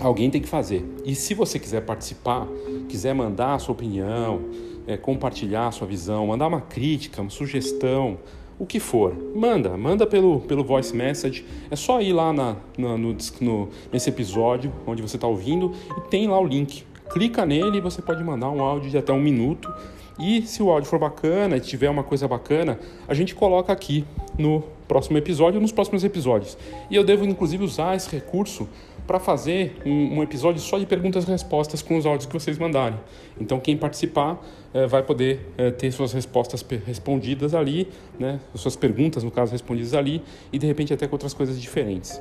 [0.00, 0.84] Alguém tem que fazer.
[1.04, 2.48] E se você quiser participar,
[2.88, 4.42] quiser mandar a sua opinião,
[4.86, 8.18] é, compartilhar sua visão, mandar uma crítica, uma sugestão,
[8.58, 11.44] o que for, manda, manda pelo, pelo voice message.
[11.70, 16.00] É só ir lá na, na no, no, nesse episódio onde você está ouvindo e
[16.08, 16.84] tem lá o link.
[17.12, 19.72] Clica nele e você pode mandar um áudio de até um minuto.
[20.18, 22.78] E se o áudio for bacana e tiver uma coisa bacana,
[23.08, 24.04] a gente coloca aqui
[24.38, 26.56] no próximo episódio ou nos próximos episódios.
[26.90, 28.68] E eu devo inclusive usar esse recurso
[29.12, 32.56] para fazer um, um, episódio só de perguntas e respostas com os áudios que vocês
[32.56, 32.98] mandarem.
[33.38, 34.42] Então, quem participar
[34.72, 37.88] é, vai poder é, ter suas respostas respondidas ali,
[38.18, 42.18] né, suas perguntas, no caso, respondidas ali, e de repente até com outras coisas diferentes.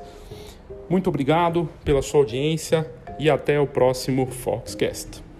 [0.89, 2.85] Muito obrigado pela sua audiência
[3.17, 5.30] e até o próximo Foxcast.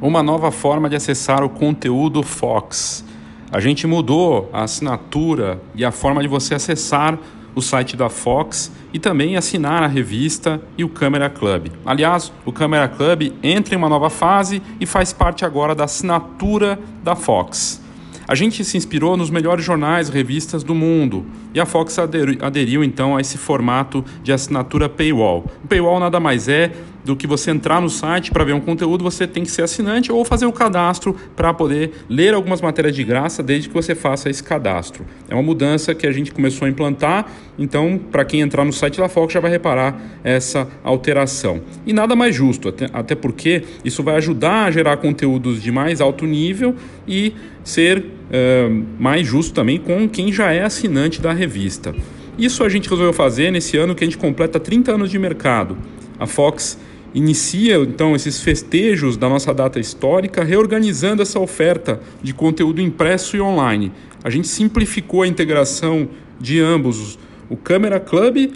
[0.00, 3.04] Uma nova forma de acessar o conteúdo Fox.
[3.50, 7.18] A gente mudou a assinatura e a forma de você acessar
[7.54, 11.68] o site da Fox e também assinar a revista e o Câmera Club.
[11.84, 16.78] Aliás, o Câmera Club entra em uma nova fase e faz parte agora da assinatura
[17.02, 17.82] da Fox.
[18.28, 21.24] A gente se inspirou nos melhores jornais e revistas do mundo
[21.54, 25.46] e a Fox aderiu, aderiu então a esse formato de assinatura paywall.
[25.64, 26.70] O paywall nada mais é
[27.04, 30.12] do que você entrar no site para ver um conteúdo, você tem que ser assinante
[30.12, 34.28] ou fazer o cadastro para poder ler algumas matérias de graça desde que você faça
[34.28, 35.04] esse cadastro.
[35.28, 38.98] É uma mudança que a gente começou a implantar, então para quem entrar no site
[38.98, 41.60] da Fox já vai reparar essa alteração.
[41.86, 46.00] E nada mais justo, até, até porque isso vai ajudar a gerar conteúdos de mais
[46.00, 46.74] alto nível
[47.06, 47.34] e
[47.64, 51.94] ser uh, mais justo também com quem já é assinante da revista.
[52.38, 55.76] Isso a gente resolveu fazer nesse ano que a gente completa 30 anos de mercado.
[56.20, 56.78] A Fox
[57.14, 63.40] inicia então esses festejos da nossa data histórica, reorganizando essa oferta de conteúdo impresso e
[63.40, 63.92] online.
[64.22, 66.08] A gente simplificou a integração
[66.40, 68.52] de ambos, o Câmera Club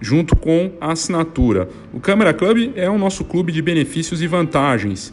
[0.00, 1.68] junto com a assinatura.
[1.92, 5.12] O Câmera Club é o nosso clube de benefícios e vantagens.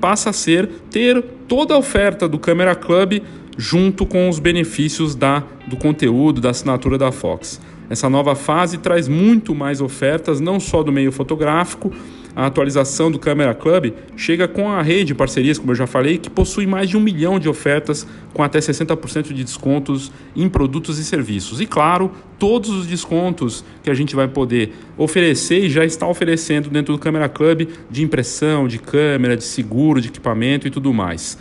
[0.00, 3.20] passa a ser ter toda a oferta do Camera Club
[3.56, 7.60] junto com os benefícios da, do conteúdo, da assinatura da Fox.
[7.90, 11.92] Essa nova fase traz muito mais ofertas, não só do meio fotográfico,
[12.38, 16.18] a atualização do Camera Club chega com a rede de parcerias, como eu já falei,
[16.18, 21.00] que possui mais de um milhão de ofertas com até 60% de descontos em produtos
[21.00, 21.60] e serviços.
[21.60, 26.70] E claro, todos os descontos que a gente vai poder oferecer e já está oferecendo
[26.70, 31.36] dentro do Camera Club de impressão, de câmera, de seguro, de equipamento e tudo mais.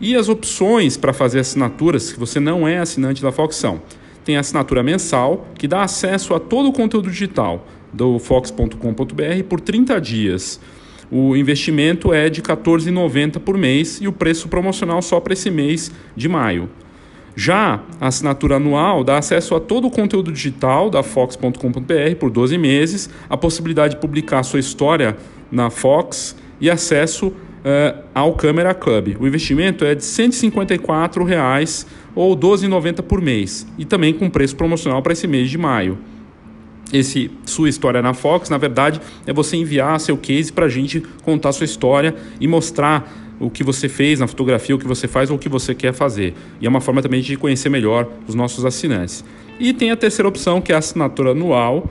[0.00, 3.82] E as opções para fazer assinaturas, se você não é assinante da Fox, são
[4.26, 9.60] tem a assinatura mensal, que dá acesso a todo o conteúdo digital do fox.com.br por
[9.60, 10.60] 30 dias.
[11.08, 15.48] O investimento é de R$ 14,90 por mês e o preço promocional só para esse
[15.48, 16.68] mês de maio.
[17.36, 22.58] Já a assinatura anual dá acesso a todo o conteúdo digital da Fox.com.br por 12
[22.58, 25.16] meses, a possibilidade de publicar sua história
[25.52, 27.32] na Fox e acesso
[27.66, 29.16] uh, ao Camera Club.
[29.18, 34.54] O investimento é de 154 reais ou R$ 12,90 por mês e também com preço
[34.54, 35.98] promocional para esse mês de maio
[36.92, 41.00] esse sua história na Fox, na verdade, é você enviar seu case para a gente
[41.22, 45.30] contar sua história e mostrar o que você fez na fotografia, o que você faz
[45.30, 46.34] ou o que você quer fazer.
[46.60, 49.24] E é uma forma também de conhecer melhor os nossos assinantes.
[49.58, 51.90] E tem a terceira opção, que é a assinatura anual